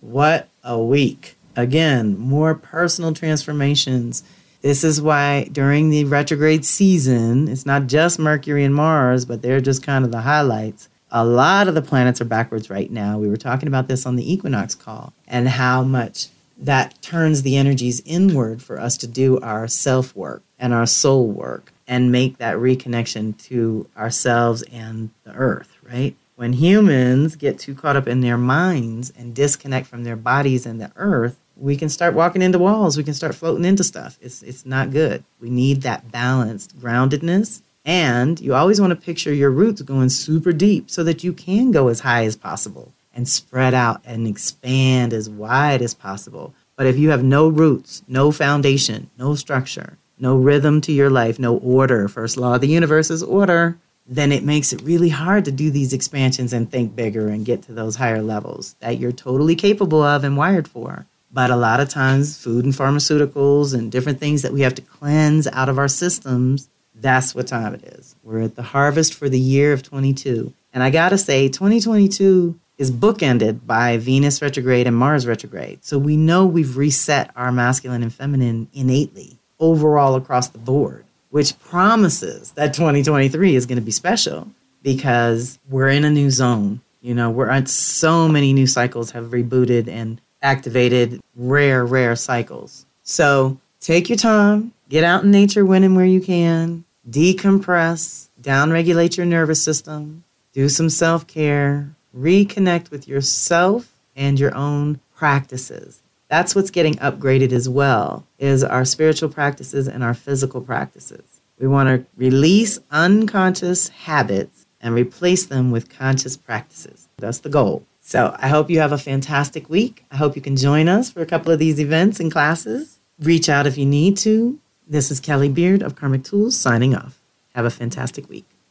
What 0.00 0.48
a 0.62 0.78
week. 0.80 1.34
Again, 1.56 2.16
more 2.16 2.54
personal 2.54 3.12
transformations. 3.12 4.22
This 4.62 4.84
is 4.84 5.02
why 5.02 5.48
during 5.50 5.90
the 5.90 6.04
retrograde 6.04 6.64
season, 6.64 7.48
it's 7.48 7.66
not 7.66 7.88
just 7.88 8.20
Mercury 8.20 8.62
and 8.62 8.74
Mars, 8.74 9.24
but 9.24 9.42
they're 9.42 9.60
just 9.60 9.82
kind 9.82 10.04
of 10.04 10.12
the 10.12 10.20
highlights. 10.20 10.88
A 11.10 11.24
lot 11.24 11.66
of 11.66 11.74
the 11.74 11.82
planets 11.82 12.20
are 12.20 12.24
backwards 12.24 12.70
right 12.70 12.90
now. 12.90 13.18
We 13.18 13.28
were 13.28 13.36
talking 13.36 13.66
about 13.66 13.88
this 13.88 14.06
on 14.06 14.14
the 14.14 14.32
equinox 14.32 14.76
call 14.76 15.12
and 15.26 15.48
how 15.48 15.82
much 15.82 16.28
that 16.58 17.00
turns 17.02 17.42
the 17.42 17.56
energies 17.56 18.02
inward 18.04 18.62
for 18.62 18.80
us 18.80 18.96
to 18.98 19.06
do 19.06 19.38
our 19.40 19.66
self 19.68 20.14
work 20.14 20.42
and 20.58 20.72
our 20.72 20.86
soul 20.86 21.26
work 21.26 21.72
and 21.86 22.12
make 22.12 22.38
that 22.38 22.56
reconnection 22.56 23.36
to 23.38 23.88
ourselves 23.96 24.62
and 24.72 25.10
the 25.24 25.32
earth, 25.32 25.76
right? 25.82 26.14
When 26.36 26.54
humans 26.54 27.36
get 27.36 27.58
too 27.58 27.74
caught 27.74 27.96
up 27.96 28.08
in 28.08 28.20
their 28.20 28.38
minds 28.38 29.12
and 29.16 29.34
disconnect 29.34 29.86
from 29.86 30.04
their 30.04 30.16
bodies 30.16 30.66
and 30.66 30.80
the 30.80 30.90
earth, 30.96 31.36
we 31.56 31.76
can 31.76 31.88
start 31.88 32.14
walking 32.14 32.42
into 32.42 32.58
walls. 32.58 32.96
We 32.96 33.04
can 33.04 33.14
start 33.14 33.34
floating 33.34 33.64
into 33.64 33.84
stuff. 33.84 34.18
It's, 34.20 34.42
it's 34.42 34.66
not 34.66 34.90
good. 34.90 35.22
We 35.40 35.50
need 35.50 35.82
that 35.82 36.10
balanced 36.10 36.78
groundedness. 36.80 37.62
And 37.84 38.40
you 38.40 38.54
always 38.54 38.80
want 38.80 38.90
to 38.90 38.96
picture 38.96 39.32
your 39.32 39.50
roots 39.50 39.82
going 39.82 40.08
super 40.08 40.52
deep 40.52 40.90
so 40.90 41.04
that 41.04 41.22
you 41.22 41.32
can 41.32 41.70
go 41.70 41.88
as 41.88 42.00
high 42.00 42.24
as 42.24 42.34
possible 42.34 42.92
and 43.14 43.28
spread 43.28 43.74
out 43.74 44.00
and 44.04 44.26
expand 44.26 45.12
as 45.12 45.30
wide 45.30 45.82
as 45.82 45.94
possible. 45.94 46.54
But 46.76 46.86
if 46.86 46.98
you 46.98 47.10
have 47.10 47.22
no 47.22 47.48
roots, 47.48 48.02
no 48.08 48.32
foundation, 48.32 49.10
no 49.16 49.34
structure, 49.34 49.98
no 50.18 50.36
rhythm 50.36 50.80
to 50.82 50.92
your 50.92 51.10
life, 51.10 51.38
no 51.38 51.56
order, 51.58 52.08
first 52.08 52.36
law 52.36 52.56
of 52.56 52.60
the 52.60 52.68
universe 52.68 53.10
is 53.10 53.22
order, 53.22 53.78
then 54.06 54.32
it 54.32 54.44
makes 54.44 54.72
it 54.72 54.82
really 54.82 55.08
hard 55.08 55.44
to 55.44 55.52
do 55.52 55.70
these 55.70 55.92
expansions 55.92 56.52
and 56.52 56.70
think 56.70 56.94
bigger 56.94 57.28
and 57.28 57.46
get 57.46 57.62
to 57.62 57.72
those 57.72 57.96
higher 57.96 58.22
levels 58.22 58.76
that 58.80 58.98
you're 58.98 59.12
totally 59.12 59.54
capable 59.54 60.02
of 60.02 60.24
and 60.24 60.36
wired 60.36 60.68
for. 60.68 61.06
But 61.32 61.50
a 61.50 61.56
lot 61.56 61.80
of 61.80 61.88
times, 61.88 62.38
food 62.38 62.64
and 62.64 62.74
pharmaceuticals 62.74 63.74
and 63.74 63.90
different 63.90 64.20
things 64.20 64.42
that 64.42 64.52
we 64.52 64.60
have 64.60 64.74
to 64.76 64.82
cleanse 64.82 65.46
out 65.48 65.68
of 65.68 65.78
our 65.78 65.88
systems, 65.88 66.68
that's 66.94 67.34
what 67.34 67.48
time 67.48 67.74
it 67.74 67.82
is. 67.82 68.14
We're 68.22 68.42
at 68.42 68.54
the 68.54 68.62
harvest 68.62 69.14
for 69.14 69.28
the 69.28 69.40
year 69.40 69.72
of 69.72 69.82
22. 69.82 70.52
And 70.72 70.82
I 70.82 70.90
gotta 70.90 71.18
say, 71.18 71.48
2022 71.48 72.58
is 72.76 72.90
bookended 72.90 73.66
by 73.66 73.96
Venus 73.98 74.42
retrograde 74.42 74.86
and 74.86 74.96
Mars 74.96 75.26
retrograde. 75.26 75.84
So 75.84 75.98
we 75.98 76.16
know 76.16 76.46
we've 76.46 76.76
reset 76.76 77.30
our 77.36 77.52
masculine 77.52 78.02
and 78.02 78.12
feminine 78.12 78.68
innately 78.72 79.38
overall 79.60 80.16
across 80.16 80.48
the 80.48 80.58
board, 80.58 81.04
which 81.30 81.58
promises 81.60 82.52
that 82.52 82.74
2023 82.74 83.54
is 83.54 83.66
going 83.66 83.76
to 83.76 83.82
be 83.82 83.90
special 83.90 84.48
because 84.82 85.58
we're 85.68 85.88
in 85.88 86.04
a 86.04 86.10
new 86.10 86.30
zone. 86.30 86.80
You 87.00 87.14
know, 87.14 87.30
we're 87.30 87.50
at 87.50 87.68
so 87.68 88.28
many 88.28 88.52
new 88.52 88.66
cycles 88.66 89.12
have 89.12 89.26
rebooted 89.26 89.88
and 89.88 90.20
activated 90.42 91.20
rare, 91.36 91.84
rare 91.84 92.16
cycles. 92.16 92.86
So 93.02 93.58
take 93.80 94.08
your 94.08 94.18
time, 94.18 94.72
get 94.88 95.04
out 95.04 95.24
in 95.24 95.30
nature 95.30 95.64
when 95.64 95.84
and 95.84 95.96
where 95.96 96.04
you 96.04 96.20
can, 96.20 96.84
decompress, 97.08 98.28
downregulate 98.40 99.16
your 99.16 99.26
nervous 99.26 99.62
system, 99.62 100.24
do 100.52 100.68
some 100.68 100.88
self 100.88 101.26
care, 101.26 101.94
reconnect 102.16 102.90
with 102.90 103.08
yourself 103.08 103.92
and 104.16 104.38
your 104.38 104.54
own 104.54 105.00
practices. 105.16 106.02
That's 106.28 106.54
what's 106.54 106.70
getting 106.70 106.94
upgraded 106.94 107.52
as 107.52 107.68
well 107.68 108.26
is 108.38 108.64
our 108.64 108.84
spiritual 108.84 109.28
practices 109.28 109.86
and 109.86 110.02
our 110.02 110.14
physical 110.14 110.60
practices. 110.60 111.40
We 111.58 111.68
want 111.68 111.88
to 111.88 112.06
release 112.16 112.78
unconscious 112.90 113.88
habits 113.88 114.66
and 114.80 114.94
replace 114.94 115.46
them 115.46 115.70
with 115.70 115.88
conscious 115.88 116.36
practices. 116.36 117.08
That's 117.18 117.38
the 117.38 117.48
goal. 117.48 117.86
So 118.00 118.36
I 118.38 118.48
hope 118.48 118.68
you 118.68 118.80
have 118.80 118.92
a 118.92 118.98
fantastic 118.98 119.70
week. 119.70 120.04
I 120.10 120.16
hope 120.16 120.36
you 120.36 120.42
can 120.42 120.56
join 120.56 120.88
us 120.88 121.10
for 121.10 121.22
a 121.22 121.26
couple 121.26 121.52
of 121.52 121.58
these 121.58 121.80
events 121.80 122.20
and 122.20 122.30
classes. 122.30 122.98
Reach 123.18 123.48
out 123.48 123.66
if 123.66 123.78
you 123.78 123.86
need 123.86 124.16
to. 124.18 124.58
This 124.86 125.10
is 125.10 125.20
Kelly 125.20 125.48
Beard 125.48 125.82
of 125.82 125.96
Karmic 125.96 126.24
Tools 126.24 126.58
signing 126.58 126.94
off. 126.94 127.18
Have 127.54 127.64
a 127.64 127.70
fantastic 127.70 128.28
week. 128.28 128.44